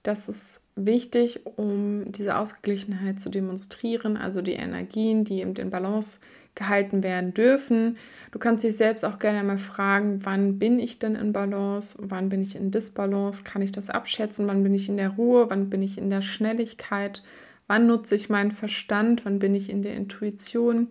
das 0.04 0.30
ist 0.30 0.62
wichtig, 0.76 1.42
um 1.58 2.12
diese 2.12 2.38
Ausgeglichenheit 2.38 3.20
zu 3.20 3.30
demonstrieren, 3.30 4.18
also 4.18 4.42
die 4.42 4.54
Energien, 4.54 5.24
die 5.24 5.40
eben 5.40 5.56
in 5.56 5.70
Balance 5.70 6.20
gehalten 6.54 7.04
werden 7.04 7.34
dürfen. 7.34 7.98
Du 8.32 8.40
kannst 8.40 8.64
dich 8.64 8.78
selbst 8.78 9.04
auch 9.04 9.20
gerne 9.20 9.44
mal 9.44 9.58
fragen, 9.58 10.20
wann 10.24 10.58
bin 10.58 10.80
ich 10.80 11.00
denn 11.00 11.16
in 11.16 11.34
Balance, 11.34 11.98
wann 12.00 12.30
bin 12.30 12.42
ich 12.42 12.56
in 12.56 12.72
Disbalance, 12.72 13.44
kann 13.44 13.62
ich 13.62 13.72
das 13.72 13.90
abschätzen, 13.90 14.48
wann 14.48 14.64
bin 14.64 14.74
ich 14.74 14.88
in 14.88 14.98
der 14.98 15.10
Ruhe, 15.10 15.50
wann 15.50 15.70
bin 15.70 15.82
ich 15.82 15.98
in 15.98 16.10
der 16.10 16.22
Schnelligkeit, 16.22 17.24
wann 17.68 17.88
nutze 17.88 18.16
ich 18.16 18.30
meinen 18.30 18.52
Verstand, 18.52 19.26
wann 19.26 19.40
bin 19.40 19.54
ich 19.54 19.70
in 19.70 19.82
der 19.82 19.96
Intuition 19.96 20.88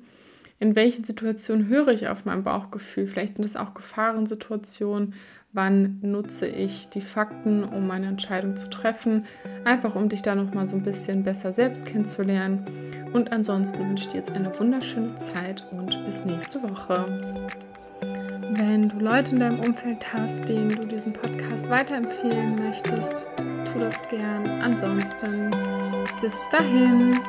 in 0.64 0.77
welchen 0.77 1.05
Situationen 1.05 1.68
höre 1.68 1.88
ich 1.88 2.09
auf 2.09 2.24
mein 2.24 2.42
Bauchgefühl? 2.42 3.07
Vielleicht 3.07 3.37
sind 3.37 3.44
es 3.44 3.55
auch 3.55 3.74
Gefahrensituationen. 3.74 5.12
Wann 5.53 5.98
nutze 6.00 6.46
ich 6.46 6.88
die 6.88 7.03
Fakten, 7.03 7.64
um 7.64 7.87
meine 7.87 8.07
Entscheidung 8.07 8.57
zu 8.57 8.70
treffen? 8.70 9.27
Einfach 9.66 9.94
um 9.94 10.09
dich 10.09 10.22
da 10.22 10.35
nochmal 10.35 10.66
so 10.66 10.77
ein 10.77 10.83
bisschen 10.83 11.22
besser 11.22 11.53
selbst 11.53 11.85
kennenzulernen. 11.85 12.66
Und 13.12 13.31
ansonsten 13.31 13.87
wünsche 13.87 14.07
ich 14.07 14.12
dir 14.12 14.18
jetzt 14.20 14.31
eine 14.31 14.59
wunderschöne 14.59 15.16
Zeit 15.16 15.66
und 15.70 16.03
bis 16.07 16.24
nächste 16.24 16.62
Woche. 16.62 17.05
Wenn 18.57 18.88
du 18.88 18.98
Leute 19.00 19.35
in 19.35 19.40
deinem 19.40 19.61
Umfeld 19.61 20.14
hast, 20.14 20.48
denen 20.48 20.70
du 20.70 20.87
diesen 20.87 21.12
Podcast 21.12 21.68
weiterempfehlen 21.68 22.57
möchtest, 22.57 23.27
tu 23.70 23.79
das 23.79 24.00
gern. 24.09 24.62
Ansonsten 24.62 25.50
bis 26.22 26.40
dahin. 26.50 27.20